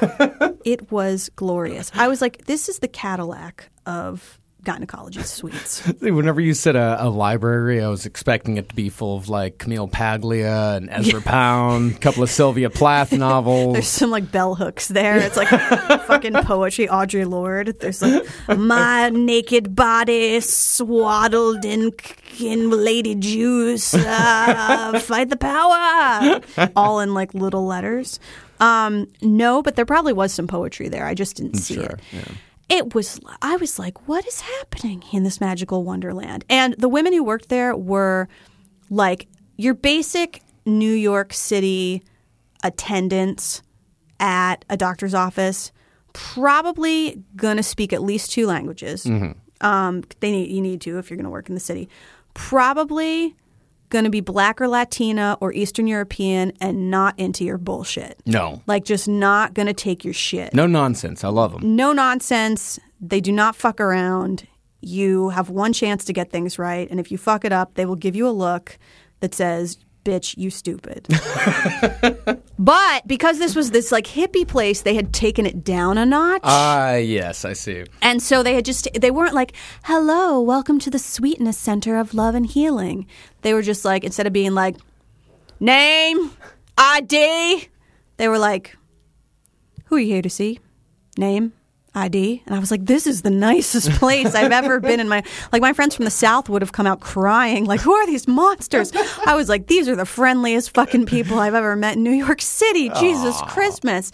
it 0.64 0.92
was 0.92 1.28
glorious. 1.34 1.90
I 1.94 2.06
was 2.06 2.20
like, 2.20 2.46
this 2.46 2.68
is 2.68 2.78
the 2.78 2.88
Cadillac 2.88 3.70
of 3.84 4.37
gynecology 4.64 5.22
suites. 5.22 5.86
Whenever 6.00 6.40
you 6.40 6.52
said 6.54 6.76
a, 6.76 7.04
a 7.04 7.08
library, 7.08 7.82
I 7.82 7.88
was 7.88 8.04
expecting 8.06 8.56
it 8.56 8.68
to 8.68 8.74
be 8.74 8.88
full 8.88 9.16
of 9.16 9.28
like 9.28 9.58
Camille 9.58 9.88
Paglia 9.88 10.76
and 10.76 10.90
Ezra 10.90 11.20
Pound, 11.22 11.94
a 11.94 11.98
couple 11.98 12.22
of 12.22 12.30
Sylvia 12.30 12.68
Plath 12.70 13.12
novels. 13.18 13.72
There's 13.74 13.88
some 13.88 14.10
like 14.10 14.30
bell 14.30 14.54
hooks 14.54 14.88
there. 14.88 15.16
It's 15.18 15.36
like 15.36 15.48
fucking 16.06 16.34
poetry. 16.44 16.86
Audre 16.88 17.28
Lorde. 17.28 17.78
There's 17.80 18.02
like 18.02 18.26
my 18.58 19.08
naked 19.10 19.74
body 19.74 20.40
swaddled 20.40 21.64
in 21.64 21.92
in 22.40 22.70
lady 22.70 23.14
juice. 23.14 23.94
Uh, 23.94 24.98
fight 25.00 25.28
the 25.30 25.36
power. 25.36 26.40
All 26.76 27.00
in 27.00 27.14
like 27.14 27.34
little 27.34 27.66
letters. 27.66 28.20
Um, 28.60 29.06
no, 29.22 29.62
but 29.62 29.76
there 29.76 29.86
probably 29.86 30.12
was 30.12 30.32
some 30.32 30.48
poetry 30.48 30.88
there. 30.88 31.06
I 31.06 31.14
just 31.14 31.36
didn't 31.36 31.54
see 31.58 31.74
Sure, 31.74 31.84
it. 31.84 32.00
yeah. 32.12 32.24
It 32.68 32.94
was. 32.94 33.18
I 33.40 33.56
was 33.56 33.78
like, 33.78 34.08
what 34.08 34.26
is 34.26 34.40
happening 34.40 35.02
in 35.12 35.22
this 35.24 35.40
magical 35.40 35.84
wonderland? 35.84 36.44
And 36.50 36.74
the 36.74 36.88
women 36.88 37.12
who 37.12 37.24
worked 37.24 37.48
there 37.48 37.74
were 37.74 38.28
like 38.90 39.26
your 39.56 39.74
basic 39.74 40.42
New 40.66 40.92
York 40.92 41.32
City 41.32 42.02
attendants 42.62 43.62
at 44.20 44.64
a 44.68 44.76
doctor's 44.76 45.14
office, 45.14 45.72
probably 46.12 47.22
gonna 47.36 47.62
speak 47.62 47.92
at 47.92 48.02
least 48.02 48.32
two 48.32 48.46
languages. 48.46 49.06
Um, 49.60 50.04
they 50.20 50.30
need 50.30 50.50
you 50.50 50.60
need 50.60 50.80
to 50.82 50.98
if 50.98 51.10
you're 51.10 51.16
gonna 51.16 51.30
work 51.30 51.48
in 51.48 51.54
the 51.54 51.60
city. 51.60 51.88
Probably 52.34 53.34
gonna 53.88 54.10
be 54.10 54.20
black 54.20 54.60
or 54.60 54.68
Latina 54.68 55.36
or 55.40 55.52
Eastern 55.52 55.86
European 55.86 56.52
and 56.60 56.90
not 56.90 57.18
into 57.18 57.44
your 57.44 57.58
bullshit. 57.58 58.20
No. 58.26 58.62
Like 58.66 58.84
just 58.84 59.08
not 59.08 59.54
gonna 59.54 59.74
take 59.74 60.04
your 60.04 60.14
shit. 60.14 60.54
No 60.54 60.66
nonsense. 60.66 61.24
I 61.24 61.28
love 61.28 61.52
them. 61.52 61.76
No 61.76 61.92
nonsense. 61.92 62.78
They 63.00 63.20
do 63.20 63.32
not 63.32 63.56
fuck 63.56 63.80
around. 63.80 64.46
You 64.80 65.30
have 65.30 65.50
one 65.50 65.72
chance 65.72 66.04
to 66.04 66.12
get 66.12 66.30
things 66.30 66.58
right, 66.58 66.88
and 66.90 67.00
if 67.00 67.10
you 67.10 67.18
fuck 67.18 67.44
it 67.44 67.52
up, 67.52 67.74
they 67.74 67.84
will 67.84 67.96
give 67.96 68.14
you 68.14 68.28
a 68.28 68.30
look 68.30 68.78
that 69.20 69.34
says, 69.34 69.78
"Bitch, 70.08 70.38
you 70.38 70.48
stupid." 70.48 71.06
but 72.58 73.06
because 73.06 73.38
this 73.38 73.54
was 73.54 73.72
this 73.72 73.92
like 73.92 74.06
hippie 74.06 74.48
place, 74.48 74.80
they 74.80 74.94
had 74.94 75.12
taken 75.12 75.44
it 75.44 75.62
down 75.62 75.98
a 75.98 76.06
notch. 76.06 76.40
Ah, 76.44 76.94
yes, 76.94 77.44
I 77.44 77.52
see. 77.52 77.84
And 78.00 78.22
so 78.22 78.42
they 78.42 78.54
had 78.54 78.64
just, 78.64 78.88
they 78.98 79.10
weren't 79.10 79.34
like, 79.34 79.52
hello, 79.84 80.40
welcome 80.40 80.78
to 80.78 80.88
the 80.88 80.98
Sweetness 80.98 81.58
Center 81.58 81.98
of 81.98 82.14
Love 82.14 82.34
and 82.34 82.46
Healing. 82.46 83.06
They 83.42 83.52
were 83.52 83.60
just 83.60 83.84
like, 83.84 84.02
instead 84.02 84.26
of 84.26 84.32
being 84.32 84.54
like, 84.54 84.76
name, 85.60 86.30
ID, 86.78 87.68
they 88.16 88.28
were 88.28 88.38
like, 88.38 88.78
who 89.84 89.96
are 89.96 90.00
you 90.00 90.06
here 90.06 90.22
to 90.22 90.30
see? 90.30 90.58
Name, 91.18 91.52
ID. 91.94 92.42
And 92.46 92.54
I 92.54 92.58
was 92.58 92.70
like, 92.70 92.84
this 92.86 93.06
is 93.06 93.22
the 93.22 93.30
nicest 93.30 93.90
place 93.92 94.34
I've 94.34 94.52
ever 94.52 94.80
been 94.88 95.00
in 95.00 95.08
my, 95.08 95.22
like 95.52 95.62
my 95.62 95.72
friends 95.72 95.94
from 95.94 96.04
the 96.04 96.10
South 96.10 96.48
would 96.48 96.62
have 96.62 96.72
come 96.72 96.86
out 96.86 97.00
crying, 97.00 97.64
like, 97.64 97.80
who 97.80 97.92
are 97.92 98.06
these 98.06 98.28
monsters? 98.28 98.92
I 99.26 99.34
was 99.34 99.48
like, 99.48 99.66
these 99.66 99.88
are 99.88 99.96
the 99.96 100.06
friendliest 100.06 100.74
fucking 100.74 101.06
people 101.06 101.38
I've 101.38 101.54
ever 101.54 101.76
met 101.76 101.96
in 101.96 102.02
New 102.02 102.10
York 102.10 102.40
City. 102.40 102.90
Jesus 103.00 103.40
Christmas. 103.42 104.12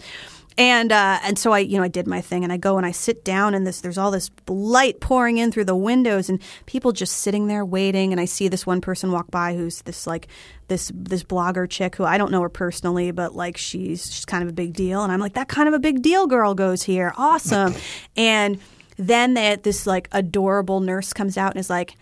And 0.57 0.91
uh, 0.91 1.19
and 1.23 1.37
so 1.37 1.51
I 1.51 1.59
you 1.59 1.77
know 1.77 1.83
I 1.83 1.89
did 1.89 2.07
my 2.07 2.21
thing 2.21 2.43
and 2.43 2.53
I 2.53 2.57
go 2.57 2.77
and 2.77 2.85
I 2.85 2.91
sit 2.91 3.25
down 3.25 3.53
and 3.53 3.67
this 3.67 3.81
there's 3.81 3.97
all 3.97 4.11
this 4.11 4.31
light 4.47 5.01
pouring 5.01 5.37
in 5.37 5.51
through 5.51 5.65
the 5.65 5.75
windows 5.75 6.29
and 6.29 6.41
people 6.65 6.91
just 6.93 7.17
sitting 7.17 7.47
there 7.47 7.65
waiting. 7.65 8.11
And 8.11 8.21
I 8.21 8.25
see 8.25 8.47
this 8.47 8.65
one 8.65 8.79
person 8.79 9.11
walk 9.11 9.29
by 9.29 9.55
who's 9.55 9.81
this 9.81 10.07
like 10.07 10.27
this 10.67 10.91
this 10.95 11.23
blogger 11.23 11.69
chick 11.69 11.95
who 11.95 12.05
I 12.05 12.17
don't 12.17 12.31
know 12.31 12.41
her 12.41 12.49
personally 12.49 13.11
but 13.11 13.35
like 13.35 13.57
she's 13.57 14.05
she's 14.13 14.25
kind 14.25 14.43
of 14.43 14.49
a 14.49 14.53
big 14.53 14.73
deal. 14.73 15.03
And 15.03 15.11
I'm 15.11 15.19
like 15.19 15.33
that 15.33 15.49
kind 15.49 15.67
of 15.67 15.73
a 15.73 15.79
big 15.79 16.01
deal 16.01 16.25
girl 16.27 16.55
goes 16.55 16.83
here. 16.83 17.13
Awesome. 17.17 17.75
And 18.17 18.59
then 18.97 19.33
they, 19.33 19.55
this 19.57 19.85
like 19.85 20.07
adorable 20.11 20.79
nurse 20.79 21.11
comes 21.13 21.37
out 21.37 21.51
and 21.51 21.59
is 21.59 21.69
like 21.69 21.95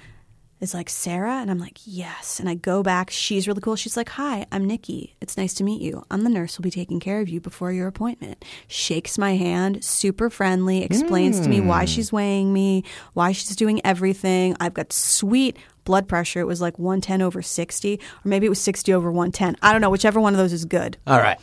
is 0.63 0.73
like, 0.73 0.89
Sarah? 0.89 1.35
And 1.35 1.51
I'm 1.51 1.59
like, 1.59 1.79
yes. 1.85 2.39
And 2.39 2.49
I 2.49 2.55
go 2.55 2.81
back. 2.81 3.11
She's 3.11 3.47
really 3.47 3.61
cool. 3.61 3.75
She's 3.75 3.95
like, 3.95 4.09
hi, 4.09 4.47
I'm 4.51 4.65
Nikki. 4.65 5.15
It's 5.21 5.37
nice 5.37 5.53
to 5.55 5.63
meet 5.63 5.81
you. 5.81 6.05
I'm 6.09 6.23
the 6.23 6.29
nurse 6.29 6.55
who'll 6.55 6.63
be 6.63 6.71
taking 6.71 6.99
care 6.99 7.21
of 7.21 7.29
you 7.29 7.39
before 7.39 7.71
your 7.71 7.87
appointment. 7.87 8.43
Shakes 8.67 9.17
my 9.17 9.35
hand, 9.35 9.83
super 9.83 10.29
friendly, 10.29 10.83
explains 10.83 11.39
to 11.41 11.49
me 11.49 11.61
why 11.61 11.81
hmm. 11.81 11.87
she's 11.87 12.11
weighing 12.11 12.53
me, 12.53 12.83
why 13.13 13.33
she's 13.33 13.55
doing 13.55 13.81
everything. 13.85 14.55
I've 14.59 14.73
got 14.73 14.91
sweet 14.91 15.57
blood 15.83 16.07
pressure. 16.07 16.39
It 16.39 16.47
was 16.47 16.61
like 16.61 16.79
110 16.79 17.21
over 17.21 17.41
60, 17.41 17.95
or 17.95 17.99
maybe 18.23 18.45
it 18.45 18.49
was 18.49 18.61
60 18.61 18.93
over 18.93 19.11
110. 19.11 19.57
I 19.61 19.71
don't 19.71 19.81
know. 19.81 19.89
Whichever 19.89 20.19
one 20.19 20.33
of 20.33 20.37
those 20.37 20.53
is 20.53 20.65
good. 20.65 20.97
All 21.05 21.19
right. 21.19 21.37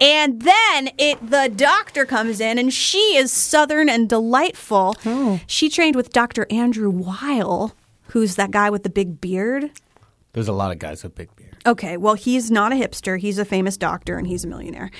And 0.00 0.42
then 0.42 0.90
it 0.98 1.30
the 1.30 1.50
doctor 1.54 2.04
comes 2.04 2.40
in 2.40 2.58
and 2.58 2.72
she 2.72 3.16
is 3.16 3.30
southern 3.30 3.88
and 3.88 4.08
delightful. 4.08 4.96
Oh. 5.06 5.40
She 5.46 5.68
trained 5.68 5.94
with 5.94 6.12
Dr. 6.12 6.46
Andrew 6.50 6.90
Weil, 6.90 7.72
who's 8.14 8.36
that 8.36 8.52
guy 8.52 8.70
with 8.70 8.84
the 8.84 8.90
big 8.90 9.20
beard. 9.20 9.72
There's 10.34 10.46
a 10.46 10.52
lot 10.52 10.70
of 10.70 10.78
guys 10.78 11.02
with 11.02 11.16
big 11.16 11.34
beards. 11.34 11.56
Okay, 11.66 11.96
well, 11.96 12.14
he's 12.14 12.48
not 12.48 12.70
a 12.70 12.76
hipster. 12.76 13.18
He's 13.18 13.38
a 13.38 13.44
famous 13.44 13.76
doctor 13.76 14.16
and 14.16 14.24
he's 14.24 14.44
a 14.44 14.46
millionaire. 14.46 14.92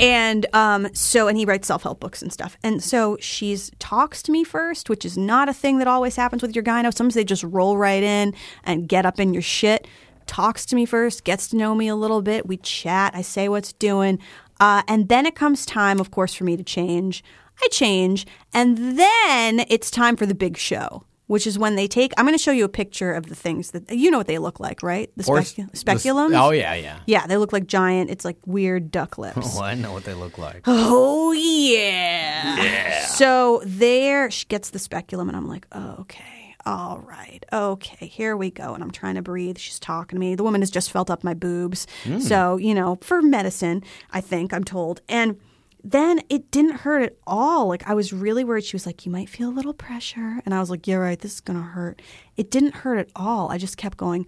And 0.00 0.46
um, 0.54 0.88
so, 0.94 1.28
and 1.28 1.36
he 1.36 1.44
writes 1.44 1.68
self 1.68 1.82
help 1.82 2.00
books 2.00 2.22
and 2.22 2.32
stuff. 2.32 2.56
And 2.62 2.82
so 2.82 3.18
she's 3.20 3.70
talks 3.78 4.22
to 4.22 4.32
me 4.32 4.42
first, 4.42 4.88
which 4.88 5.04
is 5.04 5.18
not 5.18 5.50
a 5.50 5.52
thing 5.52 5.78
that 5.78 5.86
always 5.86 6.16
happens 6.16 6.40
with 6.40 6.56
your 6.56 6.64
gyno. 6.64 6.94
Sometimes 6.94 7.14
they 7.14 7.24
just 7.24 7.44
roll 7.44 7.76
right 7.76 8.02
in 8.02 8.32
and 8.64 8.88
get 8.88 9.04
up 9.04 9.20
in 9.20 9.34
your 9.34 9.42
shit. 9.42 9.86
Talks 10.26 10.64
to 10.66 10.74
me 10.74 10.86
first, 10.86 11.24
gets 11.24 11.48
to 11.48 11.56
know 11.56 11.74
me 11.74 11.88
a 11.88 11.94
little 11.94 12.22
bit. 12.22 12.46
We 12.46 12.56
chat. 12.56 13.14
I 13.14 13.20
say 13.20 13.50
what's 13.50 13.74
doing. 13.74 14.18
Uh, 14.60 14.82
and 14.88 15.10
then 15.10 15.26
it 15.26 15.34
comes 15.34 15.66
time, 15.66 16.00
of 16.00 16.10
course, 16.10 16.32
for 16.32 16.44
me 16.44 16.56
to 16.56 16.64
change. 16.64 17.22
I 17.62 17.68
change. 17.68 18.26
And 18.54 18.98
then 18.98 19.66
it's 19.68 19.90
time 19.90 20.16
for 20.16 20.24
the 20.24 20.34
big 20.34 20.56
show. 20.56 21.04
Which 21.32 21.46
is 21.46 21.58
when 21.58 21.76
they 21.76 21.88
take. 21.88 22.12
I'm 22.18 22.26
going 22.26 22.36
to 22.36 22.42
show 22.42 22.52
you 22.52 22.64
a 22.66 22.68
picture 22.68 23.14
of 23.14 23.24
the 23.26 23.34
things 23.34 23.70
that 23.70 23.90
you 23.90 24.10
know 24.10 24.18
what 24.18 24.26
they 24.26 24.36
look 24.38 24.60
like, 24.60 24.82
right? 24.82 25.10
The 25.16 25.22
specu- 25.24 25.70
s- 25.72 25.82
speculums. 25.82 26.38
Oh 26.38 26.50
yeah, 26.50 26.74
yeah. 26.74 26.98
Yeah, 27.06 27.26
they 27.26 27.38
look 27.38 27.54
like 27.54 27.66
giant. 27.66 28.10
It's 28.10 28.24
like 28.26 28.36
weird 28.44 28.90
duck 28.90 29.16
lips. 29.16 29.56
Oh, 29.58 29.62
I 29.62 29.74
know 29.74 29.92
what 29.94 30.04
they 30.04 30.12
look 30.12 30.36
like. 30.36 30.60
Oh 30.66 31.32
yeah. 31.32 33.06
So 33.06 33.62
there 33.64 34.30
she 34.30 34.44
gets 34.46 34.70
the 34.70 34.78
speculum, 34.78 35.28
and 35.28 35.36
I'm 35.36 35.48
like, 35.48 35.66
oh, 35.72 35.96
okay, 36.00 36.54
all 36.66 36.98
right, 36.98 37.42
okay, 37.50 38.06
here 38.06 38.36
we 38.36 38.50
go. 38.50 38.74
And 38.74 38.82
I'm 38.84 38.90
trying 38.90 39.14
to 39.14 39.22
breathe. 39.22 39.56
She's 39.58 39.80
talking 39.80 40.16
to 40.16 40.20
me. 40.20 40.34
The 40.34 40.42
woman 40.44 40.60
has 40.60 40.70
just 40.70 40.90
felt 40.90 41.10
up 41.10 41.24
my 41.24 41.32
boobs. 41.34 41.86
Hmm. 42.04 42.18
So 42.20 42.56
you 42.58 42.74
know, 42.74 42.98
for 43.00 43.22
medicine, 43.22 43.82
I 44.10 44.20
think 44.20 44.52
I'm 44.52 44.64
told, 44.64 45.00
and. 45.08 45.38
Then 45.84 46.20
it 46.28 46.50
didn't 46.50 46.76
hurt 46.76 47.02
at 47.02 47.16
all. 47.26 47.66
Like 47.68 47.88
I 47.88 47.94
was 47.94 48.12
really 48.12 48.44
worried. 48.44 48.64
She 48.64 48.76
was 48.76 48.86
like, 48.86 49.04
"You 49.04 49.10
might 49.12 49.28
feel 49.28 49.48
a 49.48 49.50
little 49.50 49.74
pressure," 49.74 50.40
and 50.44 50.54
I 50.54 50.60
was 50.60 50.70
like, 50.70 50.86
"Yeah, 50.86 50.96
right. 50.96 51.18
This 51.18 51.34
is 51.34 51.40
gonna 51.40 51.62
hurt." 51.62 52.00
It 52.36 52.50
didn't 52.50 52.74
hurt 52.76 52.98
at 52.98 53.08
all. 53.16 53.50
I 53.50 53.58
just 53.58 53.76
kept 53.76 53.96
going. 53.96 54.26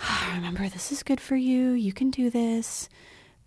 Ah, 0.00 0.32
remember, 0.34 0.68
this 0.68 0.90
is 0.90 1.02
good 1.02 1.20
for 1.20 1.36
you. 1.36 1.70
You 1.70 1.92
can 1.92 2.10
do 2.10 2.28
this. 2.28 2.88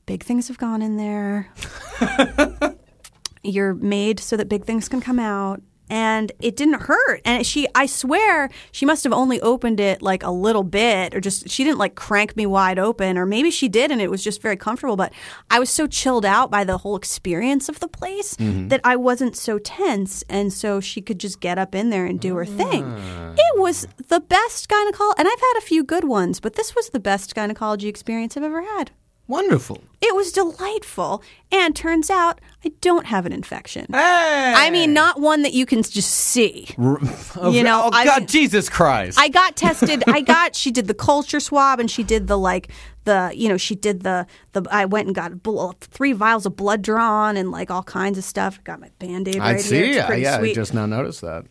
Big 0.06 0.24
things 0.24 0.48
have 0.48 0.58
gone 0.58 0.82
in 0.82 0.96
there. 0.96 1.52
You're 3.44 3.74
made 3.74 4.20
so 4.20 4.38
that 4.38 4.48
big 4.48 4.66
things 4.66 4.88
can 4.88 5.02
come 5.02 5.20
out. 5.20 5.62
And 5.90 6.32
it 6.40 6.56
didn't 6.56 6.82
hurt. 6.82 7.22
And 7.24 7.46
she, 7.46 7.68
I 7.74 7.86
swear, 7.86 8.50
she 8.72 8.86
must 8.86 9.04
have 9.04 9.14
only 9.14 9.40
opened 9.42 9.80
it 9.80 10.02
like 10.02 10.24
a 10.24 10.32
little 10.32 10.64
bit, 10.64 11.16
or 11.16 11.22
just, 11.22 11.50
she 11.50 11.64
didn't 11.64 11.78
like 11.78 11.96
crank 11.96 12.36
me 12.36 12.46
wide 12.46 12.80
open, 12.80 13.18
or 13.18 13.26
maybe 13.26 13.52
she 13.52 13.68
did 13.68 13.92
and 13.92 14.02
it 14.02 14.10
was 14.10 14.24
just 14.24 14.42
very 14.42 14.58
comfortable. 14.58 14.96
But 14.96 15.14
I 15.50 15.60
was 15.60 15.70
so 15.70 15.88
chilled 15.88 16.26
out 16.26 16.52
by 16.52 16.64
the 16.64 16.80
whole 16.80 16.96
experience 16.96 17.70
of 17.70 17.80
the 17.80 17.88
place 17.88 18.36
mm-hmm. 18.36 18.68
that 18.68 18.82
I 18.84 18.96
wasn't 18.96 19.36
so 19.38 19.60
tense. 19.60 20.24
And 20.30 20.52
so 20.52 20.80
she 20.80 21.02
could 21.02 21.20
just 21.20 21.40
get 21.40 21.58
up 21.58 21.74
in 21.74 21.90
there 21.90 22.06
and 22.06 22.20
do 22.20 22.36
her 22.36 22.46
thing. 22.46 22.84
Ah. 22.86 23.34
It 23.38 23.60
was 23.60 23.88
the 24.08 24.20
best 24.20 24.68
gynecology. 24.68 25.20
And 25.20 25.28
I've 25.28 25.40
had 25.40 25.58
a 25.58 25.62
few 25.62 25.84
good 25.84 26.04
ones, 26.04 26.40
but 26.40 26.56
this 26.56 26.76
was 26.76 26.90
the 26.90 27.00
best 27.00 27.34
gynecology 27.34 27.88
experience 27.88 28.36
I've 28.36 28.44
ever 28.44 28.62
had. 28.62 28.92
Wonderful. 29.28 29.84
It 30.02 30.16
was 30.16 30.32
delightful. 30.32 31.22
And 31.52 31.76
turns 31.76 32.10
out 32.10 32.40
I 32.64 32.70
don't 32.82 33.06
have 33.08 33.26
an 33.26 33.34
infection. 33.34 33.86
Hey. 33.92 34.54
I 34.56 34.70
mean, 34.70 34.94
not 34.94 35.20
one 35.20 35.42
that 35.42 35.54
you 35.54 35.66
can 35.66 35.84
just 35.84 36.10
see. 36.12 36.68
Oh, 36.78 37.52
you 37.52 37.64
know, 37.70 37.84
oh 37.86 37.90
I- 37.94 38.06
God, 38.06 38.28
Jesus 38.28 38.70
Christ! 38.70 39.20
I 39.20 39.28
got 39.30 39.56
tested. 39.56 40.04
I 40.08 40.22
got. 40.36 40.56
She 40.56 40.72
did 40.72 40.88
the 40.88 40.94
culture 40.94 41.40
swab, 41.40 41.80
and 41.80 41.90
she 41.92 42.04
did 42.04 42.28
the 42.28 42.38
like 42.38 42.70
the 43.04 43.32
you 43.36 43.50
know 43.50 43.58
she 43.58 43.76
did 43.76 44.04
the 44.04 44.26
the. 44.54 44.64
I 44.72 44.86
went 44.86 45.08
and 45.08 45.16
got 45.16 45.44
bl- 45.44 45.72
three 45.82 46.14
vials 46.14 46.46
of 46.46 46.56
blood 46.56 46.82
drawn 46.82 47.36
and 47.38 47.52
like 47.52 47.70
all 47.72 47.84
kinds 47.84 48.18
of 48.18 48.24
stuff. 48.24 48.64
Got 48.64 48.80
my 48.80 48.90
band 49.00 49.28
aid. 49.28 49.38
I 49.40 49.54
right 49.54 49.62
see. 49.62 49.76
Here. 49.76 49.86
It's 49.88 49.96
Yeah, 49.98 50.08
pretty. 50.08 50.28
I 50.28 50.38
sweet. 50.40 50.56
just 50.56 50.74
now 50.74 50.86
noticed 50.86 51.22
that. 51.22 51.46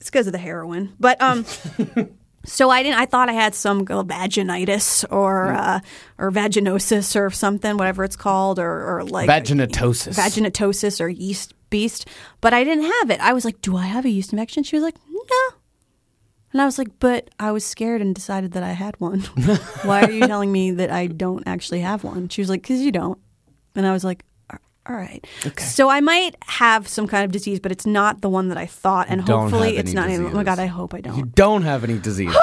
It's 0.00 0.10
because 0.10 0.26
of 0.26 0.32
the 0.32 0.38
heroin. 0.38 0.94
But 1.00 1.20
um 1.22 1.44
so 2.46 2.70
I 2.70 2.82
didn't 2.82 2.98
I 2.98 3.06
thought 3.06 3.28
I 3.28 3.32
had 3.34 3.54
some 3.54 3.84
vaginitis 3.84 5.04
or 5.10 5.50
Hmm. 5.52 5.56
uh, 5.56 5.80
or 6.18 6.30
vaginosis 6.30 7.14
or 7.14 7.30
something, 7.30 7.76
whatever 7.76 8.04
it's 8.04 8.16
called, 8.16 8.58
or, 8.58 8.96
or 8.98 9.04
like 9.04 9.28
Vaginitosis. 9.28 10.14
Vaginitosis 10.16 11.00
or 11.00 11.08
yeast 11.08 11.52
beast. 11.70 12.08
But 12.40 12.54
I 12.54 12.64
didn't 12.64 12.84
have 12.84 13.10
it. 13.10 13.20
I 13.20 13.32
was 13.32 13.44
like, 13.44 13.60
Do 13.60 13.76
I 13.76 13.86
have 13.86 14.04
a 14.04 14.08
yeast 14.10 14.32
infection? 14.32 14.62
She 14.62 14.76
was 14.76 14.82
like, 14.82 14.96
No. 15.10 15.56
And 16.52 16.62
I 16.62 16.64
was 16.64 16.78
like, 16.78 16.88
but 17.00 17.28
I 17.38 17.52
was 17.52 17.66
scared 17.66 18.00
and 18.00 18.14
decided 18.14 18.52
that 18.52 18.62
I 18.62 18.72
had 18.72 18.98
one. 18.98 19.20
Why 19.82 20.02
are 20.04 20.10
you 20.10 20.26
telling 20.26 20.50
me 20.50 20.70
that 20.70 20.90
I 20.90 21.06
don't 21.08 21.42
actually 21.46 21.80
have 21.80 22.02
one? 22.02 22.28
She 22.30 22.40
was 22.40 22.48
like, 22.48 22.62
because 22.62 22.80
you 22.80 22.92
don't. 22.92 23.18
And 23.74 23.86
I 23.86 23.92
was 23.92 24.04
like, 24.04 24.22
"A- 24.22 24.24
all 24.88 24.96
right. 24.96 25.26
So 25.58 25.88
I 25.88 26.00
might 26.00 26.36
have 26.46 26.86
some 26.88 27.06
kind 27.06 27.24
of 27.24 27.32
disease, 27.32 27.60
but 27.60 27.72
it's 27.72 27.86
not 27.86 28.20
the 28.20 28.28
one 28.28 28.48
that 28.48 28.58
I 28.58 28.66
thought. 28.66 29.06
And 29.08 29.24
don't 29.24 29.42
hopefully 29.42 29.76
it's 29.76 29.92
not. 29.92 30.08
any- 30.08 30.24
Oh 30.26 30.30
my. 30.30 30.44
God, 30.44 30.58
I 30.58 30.66
hope 30.66 30.94
I 30.94 31.00
don't. 31.00 31.16
You 31.16 31.24
don't 31.24 31.62
have 31.62 31.84
any 31.84 31.98
disease. 31.98 32.34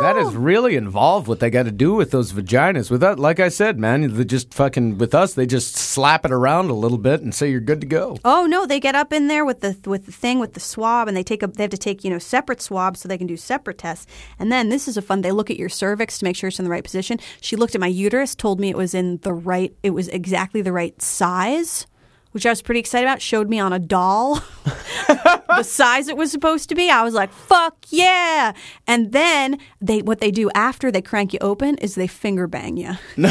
That 0.00 0.16
is 0.16 0.34
really 0.34 0.76
involved 0.76 1.28
what 1.28 1.40
they 1.40 1.50
got 1.50 1.64
to 1.64 1.70
do 1.70 1.94
with 1.94 2.10
those 2.10 2.32
vaginas. 2.32 2.90
With 2.90 3.02
that, 3.02 3.18
like 3.18 3.38
I 3.38 3.50
said, 3.50 3.78
man, 3.78 4.14
they 4.14 4.24
just 4.24 4.54
fucking 4.54 4.96
with 4.96 5.14
us, 5.14 5.34
they 5.34 5.44
just 5.44 5.76
slap 5.76 6.24
it 6.24 6.32
around 6.32 6.70
a 6.70 6.74
little 6.74 6.96
bit 6.96 7.20
and 7.20 7.34
say 7.34 7.50
you're 7.50 7.60
good 7.60 7.82
to 7.82 7.86
go. 7.86 8.16
Oh 8.24 8.46
no, 8.46 8.64
they 8.64 8.80
get 8.80 8.94
up 8.94 9.12
in 9.12 9.28
there 9.28 9.44
with 9.44 9.60
the 9.60 9.76
with 9.88 10.06
the 10.06 10.12
thing 10.12 10.38
with 10.38 10.54
the 10.54 10.60
swab, 10.60 11.06
and 11.06 11.16
they 11.16 11.22
take 11.22 11.42
a 11.42 11.48
they 11.48 11.64
have 11.64 11.70
to 11.70 11.78
take 11.78 12.02
you 12.02 12.10
know 12.10 12.18
separate 12.18 12.62
swabs 12.62 13.00
so 13.00 13.08
they 13.08 13.18
can 13.18 13.26
do 13.26 13.36
separate 13.36 13.78
tests. 13.78 14.06
And 14.38 14.50
then 14.50 14.70
this 14.70 14.88
is 14.88 14.96
a 14.96 15.02
fun. 15.02 15.20
They 15.20 15.32
look 15.32 15.50
at 15.50 15.58
your 15.58 15.68
cervix 15.68 16.18
to 16.18 16.24
make 16.24 16.36
sure 16.36 16.48
it's 16.48 16.58
in 16.58 16.64
the 16.64 16.70
right 16.70 16.84
position. 16.84 17.18
She 17.42 17.56
looked 17.56 17.74
at 17.74 17.80
my 17.80 17.86
uterus, 17.86 18.34
told 18.34 18.58
me 18.58 18.70
it 18.70 18.76
was 18.76 18.94
in 18.94 19.18
the 19.18 19.34
right. 19.34 19.74
It 19.82 19.90
was 19.90 20.08
exactly 20.08 20.62
the 20.62 20.72
right 20.72 21.00
size, 21.02 21.86
which 22.32 22.46
I 22.46 22.50
was 22.50 22.62
pretty 22.62 22.80
excited 22.80 23.06
about. 23.06 23.20
Showed 23.20 23.48
me 23.48 23.58
on 23.58 23.72
a 23.72 23.78
doll 23.78 24.42
the 25.08 25.62
size 25.62 26.08
it 26.08 26.16
was 26.16 26.30
supposed 26.30 26.68
to 26.68 26.74
be. 26.74 26.90
I 26.90 27.02
was 27.02 27.14
like, 27.14 27.32
"Fuck 27.32 27.86
yeah!" 27.90 28.52
And 28.86 29.12
then 29.12 29.58
they 29.80 30.02
what 30.02 30.20
they 30.20 30.30
do 30.30 30.50
after 30.54 30.90
they 30.90 31.02
crank 31.02 31.32
you 31.32 31.38
open 31.40 31.76
is 31.78 31.94
they 31.94 32.06
finger 32.06 32.46
bang 32.46 32.76
you. 32.76 32.92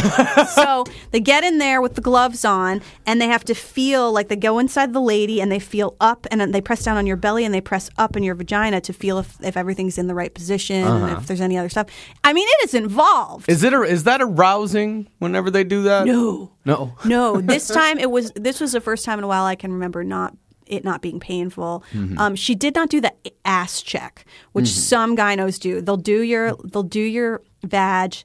so 0.55 0.85
they 1.11 1.19
get 1.19 1.43
in 1.43 1.57
there 1.57 1.81
with 1.81 1.95
the 1.95 2.01
gloves 2.01 2.45
on 2.45 2.81
and 3.05 3.21
they 3.21 3.27
have 3.27 3.45
to 3.45 3.55
feel 3.55 4.11
like 4.11 4.27
they 4.27 4.35
go 4.35 4.59
inside 4.59 4.93
the 4.93 5.01
lady 5.01 5.41
and 5.41 5.51
they 5.51 5.59
feel 5.59 5.95
up 5.99 6.27
and 6.31 6.41
then 6.41 6.51
they 6.51 6.61
press 6.61 6.83
down 6.83 6.97
on 6.97 7.07
your 7.07 7.17
belly 7.17 7.45
and 7.45 7.53
they 7.53 7.61
press 7.61 7.89
up 7.97 8.15
in 8.15 8.23
your 8.23 8.35
vagina 8.35 8.81
to 8.81 8.93
feel 8.93 9.19
if, 9.19 9.37
if 9.41 9.57
everything's 9.57 9.97
in 9.97 10.07
the 10.07 10.15
right 10.15 10.33
position 10.33 10.87
and 10.87 11.05
if 11.05 11.11
uh-huh. 11.11 11.23
there's 11.27 11.41
any 11.41 11.57
other 11.57 11.69
stuff. 11.69 11.87
I 12.23 12.33
mean, 12.33 12.47
it 12.47 12.65
is 12.65 12.73
involved. 12.73 13.49
Is 13.49 13.63
it 13.63 13.73
a, 13.73 13.81
is 13.83 14.03
that 14.03 14.21
arousing 14.21 15.07
whenever 15.19 15.49
they 15.49 15.63
do 15.63 15.83
that? 15.83 16.05
no. 16.05 16.51
No. 16.65 16.95
No, 17.05 17.41
this 17.41 17.67
time 17.67 17.97
it 17.99 18.11
was. 18.11 18.31
This 18.35 18.59
was 18.59 18.71
the 18.71 18.81
first 18.81 19.05
time 19.05 19.17
in 19.19 19.23
a 19.23 19.27
while 19.27 19.45
I 19.45 19.55
can 19.55 19.71
remember 19.73 20.03
not 20.03 20.35
it 20.67 20.83
not 20.83 21.01
being 21.01 21.19
painful. 21.19 21.83
Um, 22.17 22.35
she 22.35 22.53
did 22.55 22.75
not 22.75 22.89
do 22.89 23.01
the 23.01 23.13
ass 23.43 23.81
check, 23.81 24.23
which 24.51 24.67
some 24.69 25.17
gynos 25.17 25.59
do. 25.59 25.81
They'll 25.81 25.97
do 25.97 26.21
your 26.21 26.55
they'll 26.63 26.83
do 26.83 27.01
your 27.01 27.41
vag, 27.63 28.15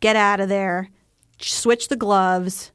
get 0.00 0.16
out 0.16 0.40
of 0.40 0.48
there, 0.48 0.90
switch 1.40 1.88
the 1.88 1.96
gloves, 1.96 2.72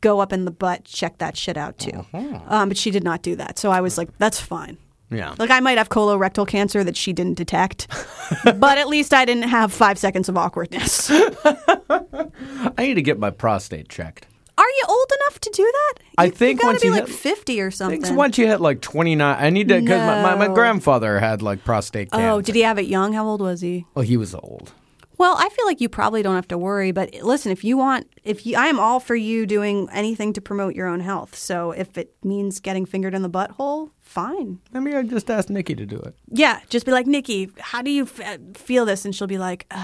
go 0.00 0.18
up 0.20 0.32
in 0.32 0.44
the 0.46 0.50
butt, 0.50 0.84
check 0.84 1.18
that 1.18 1.36
shit 1.36 1.56
out 1.56 1.78
too. 1.78 2.04
Um, 2.48 2.68
but 2.68 2.76
she 2.76 2.90
did 2.90 3.04
not 3.04 3.22
do 3.22 3.36
that, 3.36 3.58
so 3.58 3.70
I 3.70 3.80
was 3.80 3.96
like, 3.98 4.16
that's 4.18 4.40
fine. 4.40 4.78
Yeah. 5.10 5.34
Like 5.38 5.50
I 5.50 5.60
might 5.60 5.78
have 5.78 5.88
colorectal 5.88 6.46
cancer 6.46 6.84
that 6.84 6.96
she 6.96 7.12
didn't 7.12 7.34
detect, 7.34 7.88
but 8.44 8.78
at 8.78 8.88
least 8.88 9.14
I 9.14 9.24
didn't 9.24 9.48
have 9.48 9.72
five 9.72 9.98
seconds 9.98 10.28
of 10.28 10.36
awkwardness. 10.36 11.10
I 11.10 12.74
need 12.78 12.94
to 12.94 13.02
get 13.02 13.18
my 13.18 13.30
prostate 13.30 13.88
checked. 13.88 14.26
Are 14.58 14.66
you 14.66 14.84
old 14.88 15.12
enough 15.20 15.38
to 15.38 15.50
do 15.50 15.62
that? 15.62 15.94
I 16.18 16.30
think 16.30 16.58
you 16.58 16.62
gotta 16.62 16.72
once 16.72 16.82
be 16.82 16.88
you 16.88 16.92
like 16.92 17.06
hit- 17.06 17.16
fifty 17.16 17.60
or 17.60 17.68
I 17.68 17.70
something. 17.70 18.02
think 18.02 18.16
once 18.18 18.38
you 18.38 18.48
hit 18.48 18.60
like 18.60 18.80
29, 18.80 19.36
I 19.38 19.50
need 19.50 19.68
to 19.68 19.80
because 19.80 20.00
my, 20.00 20.34
my, 20.34 20.48
my 20.48 20.52
grandfather 20.52 21.20
had 21.20 21.42
like 21.42 21.64
prostate 21.64 22.08
oh, 22.12 22.18
cancer. 22.18 22.30
oh, 22.30 22.40
did 22.40 22.54
he 22.56 22.62
have 22.62 22.78
it 22.78 22.86
young? 22.86 23.12
How 23.12 23.24
old 23.24 23.40
was 23.40 23.60
he? 23.60 23.86
Oh, 23.94 24.00
he 24.00 24.16
was 24.16 24.34
old. 24.34 24.72
Well, 25.18 25.34
I 25.36 25.48
feel 25.48 25.66
like 25.66 25.80
you 25.80 25.88
probably 25.88 26.22
don't 26.22 26.36
have 26.36 26.48
to 26.48 26.56
worry. 26.58 26.92
But 26.92 27.12
listen, 27.22 27.50
if 27.52 27.64
you 27.64 27.76
want, 27.76 28.06
if 28.24 28.46
you, 28.46 28.56
I 28.56 28.66
am 28.68 28.78
all 28.78 29.00
for 29.00 29.16
you 29.16 29.46
doing 29.46 29.88
anything 29.92 30.32
to 30.34 30.40
promote 30.40 30.74
your 30.76 30.86
own 30.86 31.00
health. 31.00 31.34
So 31.36 31.72
if 31.72 31.98
it 31.98 32.14
means 32.22 32.60
getting 32.60 32.86
fingered 32.86 33.14
in 33.14 33.22
the 33.22 33.30
butthole, 33.30 33.90
fine. 34.00 34.60
Maybe 34.72 34.96
I 34.96 35.02
just 35.02 35.28
ask 35.30 35.50
Nikki 35.50 35.74
to 35.74 35.84
do 35.84 35.96
it. 35.98 36.14
Yeah, 36.28 36.60
just 36.70 36.86
be 36.86 36.92
like 36.92 37.06
Nikki. 37.06 37.50
How 37.58 37.82
do 37.82 37.90
you 37.90 38.04
f- 38.04 38.38
feel 38.54 38.84
this? 38.84 39.04
And 39.04 39.14
she'll 39.14 39.26
be 39.26 39.38
like, 39.38 39.66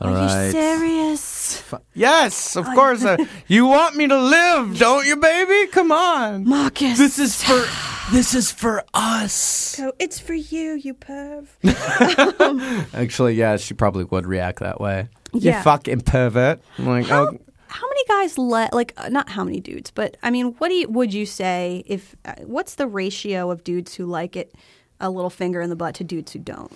uh, 0.00 0.04
Are 0.04 0.14
right. 0.14 0.46
you 0.46 0.50
serious, 0.52 1.62
Yes, 1.94 2.56
of 2.56 2.64
course. 2.66 3.04
Uh, 3.04 3.16
you 3.48 3.66
want 3.66 3.96
me 3.96 4.06
to 4.06 4.18
live, 4.18 4.78
don't 4.78 5.06
you, 5.06 5.16
baby? 5.16 5.70
Come 5.70 5.92
on. 5.92 6.48
Marcus? 6.48 6.98
This 6.98 7.18
is 7.18 7.42
for 7.42 7.64
This 8.12 8.34
is 8.34 8.50
for 8.50 8.82
us. 8.92 9.76
Go, 9.76 9.92
it's 10.00 10.18
for 10.18 10.34
you, 10.34 10.72
you 10.72 10.94
perv. 10.94 11.46
Actually, 12.94 13.34
yeah, 13.34 13.56
she 13.56 13.74
probably 13.74 14.02
would 14.02 14.26
react 14.26 14.58
that 14.60 14.80
way. 14.80 15.08
Yeah. 15.32 15.58
You 15.58 15.62
fucking 15.62 16.00
pervert. 16.00 16.60
I'm 16.78 16.86
like, 16.86 17.06
How, 17.06 17.28
oh, 17.28 17.38
how 17.68 17.88
many 17.88 18.04
guys 18.08 18.36
let 18.36 18.72
like 18.72 18.94
uh, 18.96 19.10
not 19.10 19.28
how 19.28 19.44
many 19.44 19.60
dudes, 19.60 19.92
but 19.92 20.16
I 20.24 20.30
mean, 20.30 20.54
what 20.58 20.70
do 20.70 20.74
you, 20.74 20.88
would 20.88 21.14
you 21.14 21.24
say 21.24 21.84
if 21.86 22.16
uh, 22.24 22.34
what's 22.46 22.74
the 22.74 22.88
ratio 22.88 23.50
of 23.50 23.62
dudes 23.62 23.94
who 23.94 24.06
like 24.06 24.34
it 24.34 24.54
a 24.98 25.08
little 25.08 25.30
finger 25.30 25.60
in 25.60 25.70
the 25.70 25.76
butt 25.76 25.94
to 25.96 26.04
dudes 26.04 26.32
who 26.32 26.40
don't? 26.40 26.72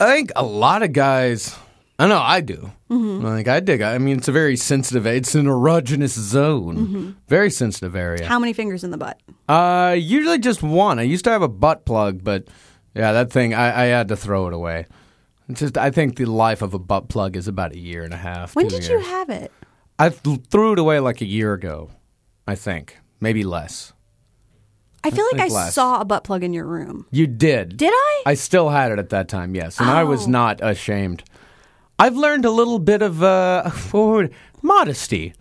I 0.00 0.06
think 0.16 0.32
a 0.34 0.44
lot 0.44 0.82
of 0.82 0.92
guys. 0.92 1.56
I 1.98 2.08
know 2.08 2.18
I 2.18 2.40
do. 2.40 2.72
Like 2.88 3.46
I 3.48 3.60
dig. 3.60 3.80
I 3.80 3.98
mean, 3.98 4.18
it's 4.18 4.28
a 4.28 4.32
very 4.32 4.56
sensitive. 4.56 5.06
It's 5.06 5.34
an 5.34 5.46
erogenous 5.46 6.18
zone. 6.18 7.16
Very 7.28 7.50
sensitive 7.50 7.94
area. 7.96 8.26
How 8.26 8.38
many 8.38 8.52
fingers 8.52 8.82
in 8.84 8.90
the 8.90 8.96
butt? 8.98 9.20
Uh, 9.48 9.94
usually 9.98 10.38
just 10.38 10.62
one. 10.62 10.98
I 10.98 11.02
used 11.02 11.24
to 11.24 11.30
have 11.30 11.42
a 11.42 11.48
butt 11.48 11.84
plug, 11.84 12.22
but 12.24 12.48
yeah, 12.94 13.12
that 13.12 13.32
thing 13.32 13.54
I, 13.54 13.82
I 13.82 13.84
had 13.86 14.08
to 14.08 14.16
throw 14.16 14.46
it 14.48 14.52
away. 14.52 14.86
It's 15.48 15.60
just 15.60 15.78
I 15.78 15.90
think 15.90 16.16
the 16.16 16.24
life 16.24 16.62
of 16.62 16.74
a 16.74 16.78
butt 16.78 17.08
plug 17.08 17.36
is 17.36 17.46
about 17.48 17.72
a 17.72 17.78
year 17.78 18.02
and 18.02 18.12
a 18.14 18.16
half. 18.18 18.56
When 18.56 18.66
did 18.68 18.86
you 18.88 18.98
have 18.98 19.28
it? 19.30 19.52
I 19.98 20.08
th- 20.08 20.40
threw 20.50 20.72
it 20.72 20.78
away 20.80 20.98
like 21.00 21.20
a 21.20 21.26
year 21.26 21.52
ago. 21.52 21.90
I 22.48 22.54
think 22.56 22.98
maybe 23.20 23.44
less. 23.44 23.92
I 25.04 25.10
feel 25.10 25.26
like 25.32 25.42
I 25.42 25.54
less. 25.54 25.74
saw 25.74 26.00
a 26.00 26.04
butt 26.04 26.24
plug 26.24 26.42
in 26.42 26.52
your 26.54 26.64
room. 26.64 27.06
You 27.10 27.26
did. 27.26 27.76
Did 27.76 27.92
I? 27.92 28.22
I 28.26 28.34
still 28.34 28.70
had 28.70 28.90
it 28.90 28.98
at 28.98 29.10
that 29.10 29.28
time, 29.28 29.54
yes, 29.54 29.78
and 29.78 29.88
I 29.90 30.02
was 30.04 30.26
Oh. 30.26 30.30
not 30.30 30.60
ashamed. 30.62 31.22
I've 31.98 32.16
learned 32.16 32.44
a 32.44 32.50
little 32.50 32.78
bit 32.78 33.02
of 33.02 33.22
uh, 33.22 33.70
modesty 34.62 35.32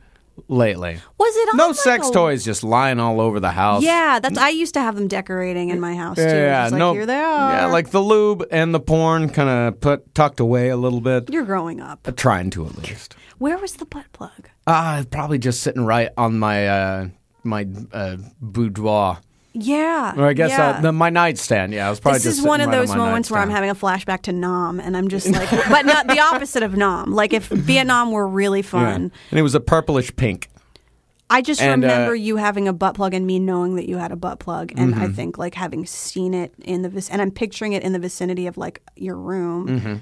lately. 0.48 1.00
Was 1.18 1.36
it 1.36 1.50
on 1.50 1.58
No 1.58 1.68
like 1.68 1.76
sex 1.76 2.10
a- 2.10 2.14
toys 2.14 2.44
just 2.46 2.64
lying 2.64 3.00
all 3.00 3.20
over 3.22 3.40
the 3.40 3.52
house. 3.52 3.84
Yeah, 3.84 4.20
that's. 4.20 4.38
I 4.38 4.50
used 4.50 4.74
to 4.76 4.82
have 4.82 4.96
them 4.96 5.08
decorating 5.08 5.70
in 5.70 5.80
my 5.80 5.96
house 5.96 6.18
too. 6.18 6.24
Yeah, 6.24 6.64
Just 6.64 6.74
like, 6.74 6.80
no, 6.80 6.94
here 6.94 7.06
they 7.06 7.16
are. 7.20 7.52
yeah, 7.54 7.66
like 7.68 7.92
the 7.92 8.02
lube 8.02 8.46
and 8.52 8.74
the 8.74 8.80
porn 8.80 9.30
kind 9.30 9.50
of 9.50 9.80
put 9.82 10.14
tucked 10.14 10.40
away 10.40 10.70
a 10.70 10.78
little 10.78 11.02
bit. 11.02 11.30
you're 11.32 11.46
growing 11.46 11.80
up. 11.82 12.08
Uh, 12.08 12.12
Trying 12.12 12.50
to 12.52 12.66
at 12.66 12.78
least. 12.78 13.16
Where 13.38 13.58
was 13.58 13.74
the 13.76 13.86
butt 13.86 14.06
plug? 14.14 14.50
Ah, 14.68 15.04
probably 15.12 15.38
just 15.38 15.62
sitting 15.62 15.86
right 15.86 16.10
on 16.18 16.40
my 16.40 16.68
uh, 16.68 17.08
my 17.44 17.68
uh, 17.92 18.18
boudoir, 18.42 19.20
Yeah, 19.56 20.14
or 20.18 20.26
I 20.26 20.34
guess 20.34 20.50
yeah. 20.50 20.70
uh, 20.72 20.82
the, 20.82 20.92
my 20.92 21.10
nightstand. 21.12 21.74
Yeah, 21.74 21.86
I 21.88 21.90
was 21.92 22.00
probably 22.00 22.20
this 22.20 22.40
is 22.40 22.42
one 22.42 22.60
of 22.60 22.68
right 22.70 22.76
those 22.78 22.96
moments 22.96 23.30
where 23.30 23.40
I'm 23.40 23.52
having 23.52 23.70
a 23.70 23.76
flashback 23.76 24.24
to 24.24 24.34
Nam, 24.34 24.80
and 24.80 24.98
I'm 24.98 25.08
just 25.10 25.28
like, 25.30 25.50
but 25.70 25.86
not 25.86 26.08
the 26.08 26.20
opposite 26.20 26.64
of 26.64 26.76
Nam. 26.76 27.12
Like 27.12 27.34
if 27.34 27.48
Vietnam 27.50 28.12
were 28.12 28.28
really 28.28 28.60
Yeah. 28.62 28.64
fun, 28.64 29.12
and 29.30 29.40
it 29.40 29.44
was 29.44 29.54
a 29.56 29.60
purplish 29.60 30.16
pink. 30.16 30.50
I 31.30 31.42
just 31.42 31.62
And, 31.62 31.84
uh, 31.84 31.88
remember 31.88 32.16
you 32.16 32.36
having 32.38 32.68
a 32.68 32.74
butt 32.74 32.96
plug 32.96 33.14
and 33.14 33.26
me 33.26 33.40
knowing 33.40 33.76
that 33.76 33.88
you 33.88 33.98
had 33.98 34.12
a 34.12 34.16
butt 34.16 34.40
plug, 34.40 34.72
and 34.76 34.94
Mm-hmm. 34.94 35.02
I 35.04 35.08
think 35.10 35.38
like 35.38 35.54
having 35.56 35.86
seen 35.86 36.34
it 36.34 36.54
in 36.64 36.82
the 36.82 36.90
vic- 36.90 37.06
and 37.12 37.22
I'm 37.22 37.32
picturing 37.32 37.74
it 37.74 37.84
in 37.84 37.94
the 37.94 38.00
vicinity 38.00 38.48
of 38.48 38.58
like 38.58 38.82
your 38.96 39.16
room. 39.16 39.68
Mm-hmm. 39.68 39.96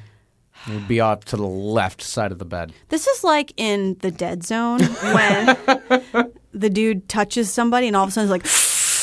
It'd 0.71 0.87
be 0.87 0.99
off 0.99 1.25
to 1.25 1.37
the 1.37 1.47
left 1.47 2.01
side 2.03 2.31
of 2.31 2.37
the 2.37 2.45
bed. 2.45 2.71
This 2.89 3.07
is 3.07 3.23
like 3.23 3.51
in 3.57 3.95
the 4.01 4.11
dead 4.11 4.43
zone 4.45 4.81
when 4.83 5.57
the 6.53 6.69
dude 6.69 7.09
touches 7.09 7.51
somebody 7.51 7.87
and 7.87 7.95
all 7.95 8.03
of 8.03 8.09
a 8.09 8.11
sudden 8.11 8.29
it's 8.29 8.31
like 8.31 8.45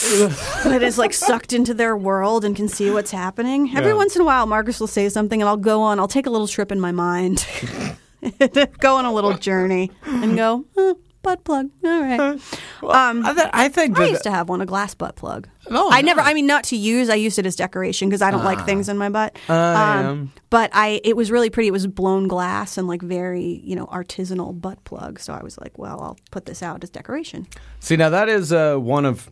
it 0.66 0.82
is 0.82 0.98
like 0.98 1.12
sucked 1.12 1.52
into 1.52 1.74
their 1.74 1.96
world 1.96 2.44
and 2.44 2.54
can 2.56 2.68
see 2.68 2.90
what's 2.90 3.10
happening. 3.10 3.76
Every 3.76 3.90
Yeah. 3.92 3.96
once 3.96 4.14
in 4.16 4.22
a 4.22 4.24
while 4.24 4.46
Marcus 4.46 4.80
will 4.80 4.86
say 4.86 5.08
something 5.08 5.40
and 5.40 5.48
I'll 5.48 5.56
go 5.56 5.80
on, 5.82 5.98
I'll 5.98 6.08
take 6.08 6.26
a 6.26 6.30
little 6.30 6.48
trip 6.48 6.70
in 6.72 6.80
my 6.80 6.92
mind. 6.92 7.46
go 8.80 8.96
on 8.96 9.04
a 9.04 9.12
little 9.12 9.34
journey 9.34 9.90
and 10.04 10.36
go, 10.36 10.64
huh, 10.76 10.94
butt 11.22 11.44
plug. 11.44 11.70
All 11.84 12.00
right. 12.02 12.40
Um, 12.80 13.26
I, 13.26 13.34
th- 13.34 13.48
I 13.52 13.68
think 13.68 13.98
I 13.98 14.06
used 14.06 14.22
to 14.22 14.30
have 14.30 14.48
one, 14.48 14.60
a 14.60 14.66
glass 14.66 14.94
butt 14.94 15.16
plug. 15.16 15.48
Oh, 15.68 15.90
I 15.92 16.00
never. 16.00 16.20
I 16.20 16.32
mean, 16.32 16.46
not 16.46 16.62
to 16.64 16.76
use. 16.76 17.10
I 17.10 17.16
used 17.16 17.40
it 17.40 17.44
as 17.44 17.56
decoration 17.56 18.08
because 18.08 18.22
I 18.22 18.30
don't 18.30 18.44
like 18.44 18.64
things 18.64 18.88
in 18.88 18.96
my 18.96 19.08
butt. 19.08 19.36
I 19.48 19.98
Um, 19.98 20.06
am. 20.06 20.32
but 20.48 20.70
I, 20.72 21.00
it 21.02 21.16
was 21.16 21.32
really 21.32 21.50
pretty. 21.50 21.66
It 21.66 21.72
was 21.72 21.88
blown 21.88 22.28
glass 22.28 22.78
and 22.78 22.86
like 22.86 23.02
very, 23.02 23.60
you 23.64 23.74
know, 23.74 23.86
artisanal 23.86 24.58
butt 24.58 24.82
plug. 24.84 25.18
So 25.18 25.32
I 25.32 25.42
was 25.42 25.58
like, 25.58 25.76
well, 25.76 26.00
I'll 26.00 26.16
put 26.30 26.46
this 26.46 26.62
out 26.62 26.84
as 26.84 26.88
decoration. 26.90 27.48
See, 27.80 27.96
now 27.96 28.10
that 28.10 28.28
is 28.28 28.52
uh, 28.52 28.76
one 28.76 29.04
of 29.04 29.28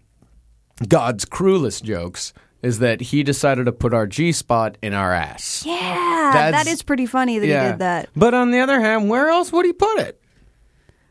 God's 0.89 1.25
cruelest 1.25 1.85
jokes. 1.85 2.33
Is 2.63 2.79
that 2.81 3.01
he 3.01 3.23
decided 3.23 3.67
to 3.67 3.73
put 3.73 3.95
our 3.95 4.07
G 4.07 4.33
spot 4.33 4.77
in 4.83 4.93
our 4.93 5.13
ass? 5.13 5.65
Yeah, 5.65 6.31
That's- 6.33 6.65
that 6.65 6.71
is 6.71 6.83
pretty 6.83 7.07
funny 7.07 7.39
that 7.39 7.47
he 7.47 7.53
did 7.53 7.79
that. 7.79 8.09
But 8.17 8.35
on 8.35 8.51
the 8.51 8.59
other 8.61 8.81
hand, 8.81 9.09
where 9.09 9.29
else 9.29 9.53
would 9.53 9.67
he 9.67 9.73
put 9.73 9.99
it? 10.01 10.21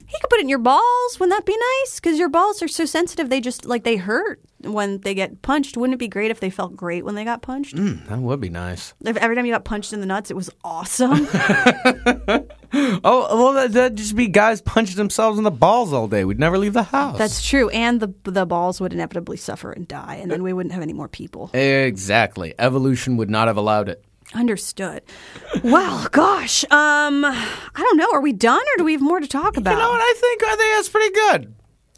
He 0.08 0.20
could 0.20 0.30
put 0.30 0.40
it 0.40 0.44
in 0.44 0.50
your 0.50 0.60
balls. 0.60 1.20
Wouldn't 1.20 1.36
that 1.36 1.46
be 1.46 1.58
nice? 1.82 2.00
Because 2.00 2.20
your 2.20 2.30
balls 2.30 2.62
are 2.62 2.68
so 2.68 2.86
sensitive. 2.86 3.30
They 3.30 3.42
just 3.42 3.66
like 3.66 3.84
they 3.84 3.96
hurt 3.96 4.40
when 4.62 5.00
they 5.02 5.14
get 5.16 5.42
punched. 5.42 5.78
Wouldn't 5.78 5.96
it 5.96 5.98
be 5.98 6.08
great 6.08 6.30
if 6.30 6.40
they 6.40 6.50
felt 6.52 6.76
great 6.76 7.04
when 7.06 7.16
they 7.16 7.24
got 7.24 7.42
punched? 7.42 7.76
Mm, 7.76 8.06
that 8.08 8.20
would 8.20 8.40
be 8.40 8.50
nice. 8.50 8.94
If 9.04 9.18
every 9.18 9.36
time 9.36 9.46
you 9.46 9.52
got 9.54 9.66
punched 9.66 9.94
in 9.94 10.02
the 10.02 10.06
nuts, 10.06 10.30
it 10.30 10.36
was 10.36 10.50
awesome. 10.64 11.26
Oh, 13.04 13.28
well, 13.38 13.54
that- 13.54 13.72
that'd 13.74 13.98
just 13.98 14.16
be 14.16 14.28
guys 14.28 14.62
punching 14.62 14.96
themselves 14.98 15.38
in 15.38 15.44
the 15.44 15.52
balls 15.52 15.94
all 15.94 16.08
day. 16.08 16.26
We'd 16.26 16.40
never 16.40 16.58
leave 16.58 16.74
the 16.74 16.84
house. 16.84 17.18
That's 17.18 17.46
true, 17.48 17.70
and 17.70 18.00
the 18.00 18.14
the 18.24 18.46
balls 18.46 18.80
would 18.82 18.94
inevitably 18.94 19.38
suffer 19.38 19.72
and 19.72 19.88
die, 19.88 20.16
and 20.22 20.32
then 20.32 20.44
we 20.44 20.54
wouldn't 20.54 20.74
have 20.74 20.82
any 20.84 20.94
more 20.94 21.08
people. 21.08 21.50
exactly. 21.54 22.54
Evolution 22.60 23.18
would 23.18 23.30
not 23.30 23.48
have 23.48 23.58
allowed 23.58 23.90
it. 23.90 24.04
Understood. 24.34 25.04
well, 25.64 26.08
gosh, 26.12 26.64
um, 26.66 27.24
I 27.26 27.48
don't 27.78 27.98
know. 27.98 28.12
Are 28.12 28.22
we 28.22 28.34
done, 28.34 28.60
or 28.62 28.78
do 28.78 28.84
we 28.84 28.94
have 28.94 29.02
more 29.02 29.20
to 29.20 29.28
talk 29.28 29.56
about? 29.58 29.72
You 29.72 29.78
know 29.80 29.90
what? 29.90 30.02
I 30.02 30.14
think 30.20 30.44
I 30.44 30.56
think 30.56 30.76
that's 30.76 30.90
pretty 30.90 31.14
good. 31.14 31.54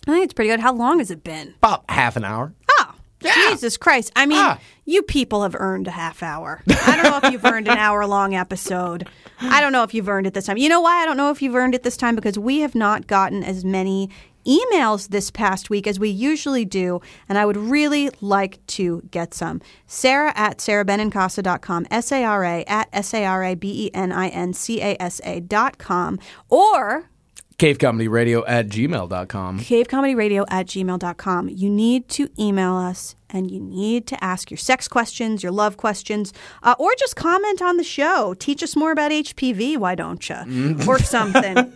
I 0.08 0.12
think 0.12 0.24
it's 0.26 0.34
pretty 0.34 0.50
good. 0.50 0.60
How 0.60 0.74
long 0.74 1.00
has 1.00 1.10
it 1.12 1.24
been? 1.24 1.54
About 1.58 1.84
half 1.90 2.16
an 2.16 2.24
hour. 2.24 2.54
Oh, 2.72 2.94
Yeah. 3.22 3.34
Jesus 3.50 3.78
Christ! 3.78 4.12
I 4.16 4.26
mean, 4.26 4.38
Ah. 4.40 4.60
you 4.86 5.02
people 5.04 5.44
have 5.44 5.56
earned 5.58 5.88
a 5.88 5.92
half 5.92 6.22
hour. 6.22 6.62
I 6.70 6.96
don't 7.02 7.12
know 7.12 7.28
if 7.28 7.32
you've 7.34 7.46
earned 7.46 7.68
an 7.68 7.78
hour 7.78 8.06
long 8.06 8.36
episode. 8.36 9.08
I 9.40 9.62
don't 9.62 9.72
know 9.72 9.84
if 9.84 9.94
you've 9.94 10.10
earned 10.10 10.28
it 10.28 10.34
this 10.34 10.46
time. 10.46 10.58
You 10.58 10.70
know 10.70 10.82
why 10.82 11.02
I 11.02 11.06
don't 11.06 11.18
know 11.18 11.30
if 11.30 11.42
you've 11.42 11.56
earned 11.56 11.76
it 11.76 11.84
this 11.84 11.98
time? 11.98 12.16
Because 12.16 12.40
we 12.40 12.60
have 12.60 12.76
not 12.76 13.08
gotten 13.08 13.44
as 13.44 13.64
many 13.64 14.10
emails 14.48 15.10
this 15.10 15.30
past 15.30 15.70
week 15.70 15.86
as 15.86 16.00
we 16.00 16.10
usually 16.10 16.66
do, 16.66 17.02
and 17.28 17.38
I 17.38 17.46
would 17.46 17.58
really 17.58 18.10
like 18.22 18.66
to 18.68 19.04
get 19.12 19.34
some. 19.34 19.62
Sarah 19.86 20.34
at 20.36 20.60
sarahbenincasa.com, 20.60 21.88
S 21.92 22.12
A 22.12 22.24
R 22.24 22.44
A 22.44 22.64
at 22.66 22.88
S 22.94 23.14
A 23.14 23.26
R 23.26 23.44
A 23.44 23.56
B 23.56 23.88
E 23.88 23.92
N 23.94 24.12
I 24.12 24.30
N 24.30 24.54
C 24.54 24.82
A 24.82 24.96
S 25.00 25.22
A 25.24 25.42
dot 25.42 25.78
com, 25.78 26.18
or 26.50 27.10
Cavecomedyradio 27.60 28.44
at 28.48 28.68
gmail.com. 28.68 29.60
cavecomedyradio 29.60 30.46
at 30.50 30.68
gmail.com. 30.68 31.50
You 31.50 31.70
need 31.70 32.08
to 32.10 32.30
email 32.40 32.76
us 32.76 33.16
and 33.32 33.50
you 33.50 33.60
need 33.60 34.06
to 34.08 34.24
ask 34.24 34.52
your 34.52 34.60
sex 34.60 34.88
questions, 34.88 35.42
your 35.42 35.52
love 35.52 35.76
questions, 35.76 36.34
uh, 36.62 36.76
or 36.78 36.94
just 37.00 37.16
comment 37.16 37.62
on 37.62 37.78
the 37.78 37.84
show. 37.84 38.36
Teach 38.36 38.62
us 38.62 38.76
more 38.76 38.92
about 38.92 39.12
HPV, 39.12 39.78
why 39.78 39.96
don't 39.96 40.28
you? 40.30 40.78
Or 40.88 41.00
something. 41.00 41.74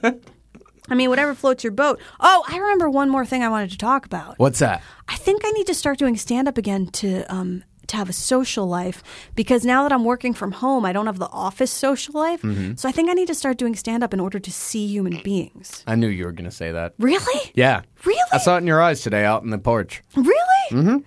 I 0.90 0.96
mean, 0.96 1.10
whatever 1.10 1.34
floats 1.34 1.64
your 1.64 1.72
boat. 1.72 2.00
Oh, 2.20 2.44
I 2.48 2.58
remember 2.58 2.90
one 2.90 3.10
more 3.10 3.26
thing 3.26 3.44
I 3.44 3.50
wanted 3.50 3.72
to 3.72 3.78
talk 3.78 4.06
about. 4.06 4.38
What's 4.38 4.60
that? 4.60 4.84
I 5.08 5.16
think 5.16 5.42
I 5.44 5.52
need 5.52 5.68
to 5.68 5.74
start 5.74 5.98
doing 5.98 6.16
stand 6.16 6.48
up 6.48 6.58
again 6.58 6.88
to 6.88 7.24
um 7.34 7.64
to 7.92 7.98
have 7.98 8.10
a 8.10 8.14
social 8.14 8.68
life 8.68 9.04
because 9.36 9.64
now 9.64 9.84
that 9.84 9.94
I'm 9.94 10.04
working 10.04 10.34
from 10.34 10.52
home, 10.52 10.84
I 10.84 10.92
don't 10.92 11.06
have 11.06 11.20
the 11.20 11.30
office 11.30 11.72
social 11.72 12.14
life. 12.14 12.42
So 12.76 12.90
I 12.90 12.92
think 12.92 13.10
I 13.10 13.14
need 13.14 13.28
to 13.28 13.36
start 13.36 13.58
doing 13.58 13.76
stand 13.76 14.04
up 14.04 14.14
in 14.14 14.20
order 14.20 14.40
to 14.40 14.52
see 14.52 14.88
human 14.88 15.22
beings. 15.24 15.84
I 15.88 15.96
knew 15.96 16.08
you 16.08 16.26
were 16.26 16.32
going 16.32 16.50
to 16.50 16.56
say 16.56 16.72
that. 16.72 16.94
Really? 17.00 17.52
Yeah. 17.54 17.84
Really? 18.04 18.20
I 18.32 18.38
saw 18.40 18.56
it 18.56 18.60
in 18.60 18.68
your 18.68 18.82
eyes 18.82 19.02
today 19.02 19.24
out 19.24 19.44
in 19.44 19.52
the 19.52 19.58
porch. 19.58 20.02
Really? 20.16 20.36
Mm-hmm. 20.72 20.98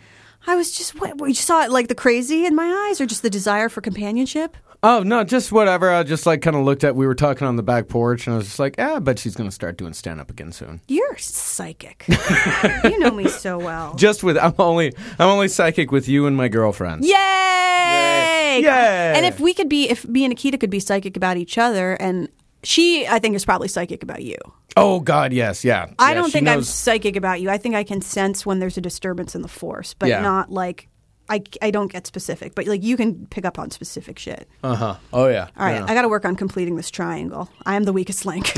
I 0.47 0.57
was 0.57 0.73
just 0.77 0.95
what 1.01 1.19
you 1.27 1.35
saw 1.35 1.63
it 1.65 1.71
like 1.71 1.89
the 1.89 1.95
crazy 1.95 2.45
in 2.45 2.55
my 2.55 2.89
eyes, 2.89 3.01
or 3.01 3.07
just 3.07 3.23
the 3.23 3.31
desire 3.31 3.69
for 3.71 3.81
companionship. 3.81 4.57
Oh, 4.87 5.03
no, 5.03 5.25
just 5.25 5.51
whatever. 5.51 5.91
I 5.91 6.03
just 6.03 6.27
like 6.27 6.43
kind 6.43 6.55
of 6.55 6.63
looked 6.65 6.85
at, 6.85 6.95
we 6.95 7.07
were 7.07 7.15
talking 7.15 7.47
on 7.47 7.57
the 7.57 7.63
back 7.63 7.89
porch, 7.89 8.27
and 8.27 8.35
I 8.35 8.37
was 8.37 8.47
just 8.47 8.59
like, 8.59 8.75
ah, 8.79 8.97
I 8.97 8.99
bet 8.99 9.19
she's 9.19 9.35
going 9.35 9.49
to 9.49 9.55
start 9.55 9.79
doing 9.79 9.95
stand 9.95 10.21
up 10.21 10.29
again 10.31 10.53
soon. 10.53 10.83
You're 10.89 11.17
psychic. 11.17 12.05
you 12.85 12.99
know 12.99 13.11
me 13.11 13.27
so 13.29 13.59
well. 13.59 13.95
Just 13.95 14.23
with, 14.23 14.37
I'm 14.37 14.53
only, 14.59 14.93
I'm 15.19 15.29
only 15.29 15.49
psychic 15.49 15.91
with 15.91 16.07
you 16.07 16.27
and 16.27 16.37
my 16.37 16.49
girlfriend. 16.49 17.03
Yay! 17.03 18.61
Yay! 18.63 19.13
And 19.17 19.25
if 19.25 19.41
we 19.41 19.55
could 19.55 19.71
be, 19.71 19.89
if 19.89 20.07
me 20.07 20.25
and 20.25 20.37
Akita 20.37 20.61
could 20.61 20.71
be 20.71 20.81
psychic 20.81 21.17
about 21.17 21.39
each 21.39 21.57
other, 21.57 21.95
and 21.95 22.29
she, 22.63 23.07
I 23.07 23.19
think, 23.21 23.37
is 23.37 23.45
probably 23.47 23.69
psychic 23.69 24.03
about 24.03 24.23
you. 24.23 24.37
Oh, 24.77 25.01
God, 25.01 25.33
yes, 25.33 25.65
yeah. 25.65 25.87
I 25.99 26.11
Yeah, 26.11 26.15
don't 26.15 26.31
think 26.33 26.47
I'm 26.49 26.63
psychic 26.63 27.17
about 27.17 27.41
you. 27.41 27.49
I 27.49 27.57
think 27.59 27.75
I 27.75 27.85
can 27.85 28.01
sense 28.03 28.45
when 28.45 28.59
there's 28.59 28.77
a 28.77 28.81
disturbance 28.81 29.35
in 29.35 29.43
the 29.43 29.49
force, 29.49 29.95
but 29.95 30.09
Yeah. 30.11 30.21
not 30.21 30.51
like. 30.51 30.89
I, 31.29 31.43
I 31.63 31.71
don't 31.71 31.91
get 31.91 32.07
specific, 32.07 32.55
but 32.55 32.67
like 32.67 32.83
you 32.83 32.97
can 32.97 33.27
pick 33.29 33.45
up 33.47 33.59
on 33.59 33.71
specific 33.71 34.19
shit. 34.19 34.47
Uh-huh. 34.63 34.97
Oh, 35.13 35.27
yeah. 35.29 35.49
All 35.57 35.67
right, 35.67 35.77
Yeah. 35.77 35.87
I 35.89 35.95
got 35.95 36.03
to 36.03 36.09
work 36.09 36.25
on 36.27 36.37
completing 36.37 36.77
this 36.77 36.91
triangle. 36.91 37.49
I 37.65 37.77
am 37.77 37.85
the 37.85 37.93
weakest 37.95 38.27
link. 38.27 38.47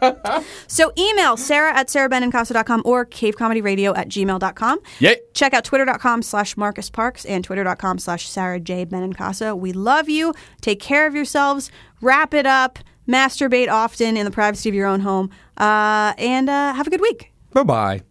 so 0.66 0.92
email 0.98 1.36
sarah 1.36 1.76
at 1.76 1.88
sarahbenincasa.com 1.88 2.82
or 2.84 3.04
cavecomedyradio 3.04 3.96
at 3.96 4.08
gmail.com. 4.08 4.78
Yay. 5.00 5.16
Check 5.34 5.52
out 5.54 5.64
twitter.com 5.64 6.22
slash 6.22 6.56
Marcus 6.56 6.88
Parks 6.88 7.24
and 7.26 7.44
twitter.com 7.44 7.98
slash 7.98 8.28
Sarah 8.28 8.58
J. 8.60 8.86
Benincasa. 8.86 9.56
We 9.58 9.72
love 9.72 10.08
you. 10.08 10.34
Take 10.62 10.80
care 10.80 11.06
of 11.06 11.14
yourselves. 11.14 11.70
Wrap 12.00 12.32
it 12.34 12.46
up. 12.46 12.78
Masturbate 13.06 13.68
often 13.70 14.16
in 14.16 14.24
the 14.24 14.30
privacy 14.32 14.68
of 14.68 14.74
your 14.74 14.86
own 14.86 15.00
home. 15.00 15.30
Uh, 15.56 16.12
and 16.18 16.48
uh, 16.50 16.72
have 16.74 16.86
a 16.86 16.90
good 16.90 17.00
week. 17.00 17.32
Bye-bye. 17.52 18.02